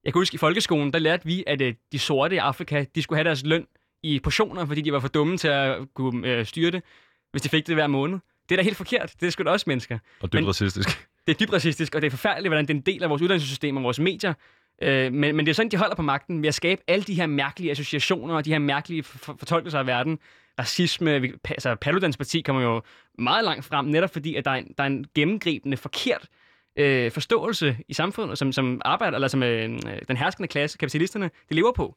[0.05, 3.03] Jeg kan huske, i folkeskolen, der lærte vi, at øh, de sorte i Afrika, de
[3.03, 3.67] skulle have deres løn
[4.03, 6.83] i portioner, fordi de var for dumme til at kunne øh, styre det,
[7.31, 8.19] hvis de fik det hver måned.
[8.49, 9.15] Det er da helt forkert.
[9.21, 9.99] Det er sgu da også mennesker.
[10.21, 11.09] Og dybt racistisk.
[11.27, 13.23] Det er dybt racistisk, og det er forfærdeligt, hvordan det er en del af vores
[13.23, 14.35] uddannelsessystem og vores medier.
[14.83, 17.15] Øh, men, men det er sådan, de holder på magten ved at skabe alle de
[17.15, 20.19] her mærkelige associationer og de her mærkelige fortolkelser af verden.
[20.59, 22.83] Racisme, altså Paludans parti kommer jo
[23.19, 26.29] meget langt frem, netop fordi, at der er en, der er en gennemgribende forkert
[26.77, 31.55] øh, forståelse i samfundet, som, som arbejder, eller som øh, den herskende klasse, kapitalisterne, de
[31.55, 31.97] lever på.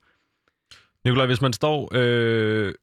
[1.05, 1.89] Nikolaj, hvis man står...
[1.93, 2.73] Øh,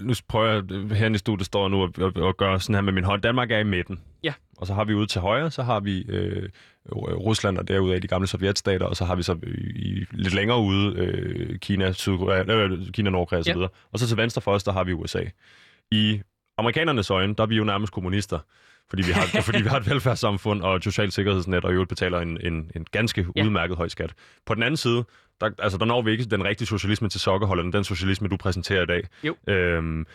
[0.00, 2.92] nu prøver jeg her i studiet står nu og, og, og gør sådan her med
[2.92, 3.22] min hånd.
[3.22, 4.00] Danmark er i midten.
[4.22, 4.32] Ja.
[4.58, 6.48] Og så har vi ude til højre, så har vi øh,
[6.96, 9.38] Rusland og derude af de gamle sovjetstater, og så har vi så
[9.74, 13.60] i, lidt længere ude øh, Kina, Sydkorea, øh, Kina, Nordkorea osv.
[13.60, 13.66] Ja.
[13.92, 15.22] Og så til venstre for os, der har vi USA.
[15.90, 16.20] I
[16.58, 18.38] amerikanernes øjne, der er vi jo nærmest kommunister
[18.90, 21.88] fordi vi har, fordi vi har et velfærdssamfund og et socialt sikkerhedsnet, og i øvrigt
[21.88, 23.44] betaler en, en, en ganske ja.
[23.44, 24.12] udmærket høj skat.
[24.46, 25.04] På den anden side,
[25.40, 28.82] der, altså, der når vi ikke den rigtige socialisme til sokkerholderne, den socialisme, du præsenterer
[28.82, 29.02] i dag.
[29.22, 29.36] Jo.
[29.48, 30.06] Øhm,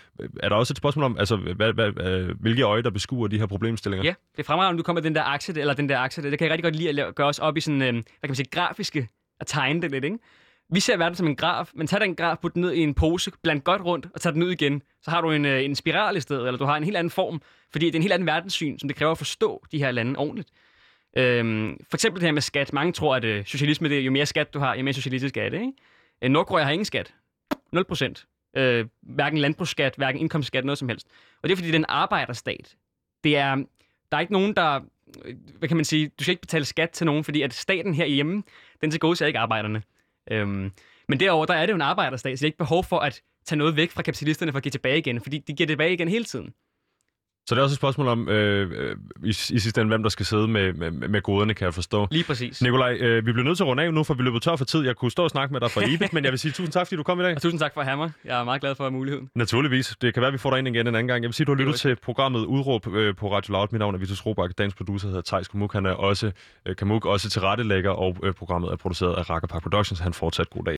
[0.43, 3.39] er der også et spørgsmål om, altså, hvad, hvad, øh, hvilke øje, der beskuer de
[3.39, 4.03] her problemstillinger?
[4.03, 6.39] Ja, det er fremragende, du kommer med den der akse, eller den der akse, det
[6.39, 8.35] kan jeg rigtig godt lide at gøre os op i sådan, øh, hvad kan man
[8.35, 9.09] sige, grafiske,
[9.39, 10.17] at tegne det lidt, ikke?
[10.69, 12.93] Vi ser verden som en graf, men tag den graf, put den ned i en
[12.93, 14.81] pose, bland godt rundt og tag den ud igen.
[15.01, 17.11] Så har du en, øh, en spiral i stedet, eller du har en helt anden
[17.11, 17.41] form,
[17.71, 20.19] fordi det er en helt anden verdenssyn, som det kræver at forstå de her lande
[20.19, 20.49] ordentligt.
[21.17, 22.73] Øhm, for eksempel det her med skat.
[22.73, 25.37] Mange tror, at øh, socialisme, det er, jo mere skat du har, jo mere socialistisk
[25.37, 25.59] er det.
[25.59, 25.73] Ikke?
[26.21, 27.13] Øh, Nordkorea har ingen skat.
[27.71, 28.25] 0 procent.
[28.57, 31.07] Øh, hverken landbrugsskat, hverken indkomstskat, noget som helst.
[31.43, 32.75] Og det er fordi, det er en arbejderstat.
[33.23, 33.55] Det er,
[34.11, 34.79] der er ikke nogen, der...
[35.25, 36.11] Øh, hvad kan man sige?
[36.19, 38.43] Du skal ikke betale skat til nogen, fordi at staten herhjemme,
[38.81, 39.83] den til gode ikke arbejderne.
[40.31, 40.71] Øhm,
[41.07, 43.21] men derover der er det jo en arbejderstat, så det er ikke behov for at
[43.45, 46.07] tage noget væk fra kapitalisterne for at give tilbage igen, fordi de giver tilbage igen
[46.07, 46.53] hele tiden.
[47.47, 50.09] Så det er også et spørgsmål om, øh, øh, i, i sidste ende, hvem der
[50.09, 52.07] skal sidde med, med, med goderne, kan jeg forstå.
[52.11, 52.61] Lige præcis.
[52.61, 54.65] Nikolaj, øh, vi bliver nødt til at runde af nu, for vi løber tør for
[54.65, 54.85] tid.
[54.85, 56.87] Jeg kunne stå og snakke med dig for evigt, men jeg vil sige tusind tak,
[56.87, 57.35] fordi du kom i dag.
[57.35, 58.11] Og tusind tak for at have mig.
[58.25, 59.29] Jeg er meget glad for muligheden.
[59.35, 59.95] Naturligvis.
[60.01, 61.23] Det kan være, at vi får dig ind igen en anden gang.
[61.23, 63.67] Jeg vil sige, du har lyttet til programmet Udråb øh, på Radio Loud.
[63.71, 64.51] Mit navn er Vitus Robak.
[64.57, 65.73] Dagens producer hedder Thijs Kamuk.
[65.73, 66.31] Han er også,
[66.65, 69.99] øh, Kamuk også tilrettelægger, og øh, programmet er produceret af Park Productions.
[69.99, 70.73] Han fortsat god dag.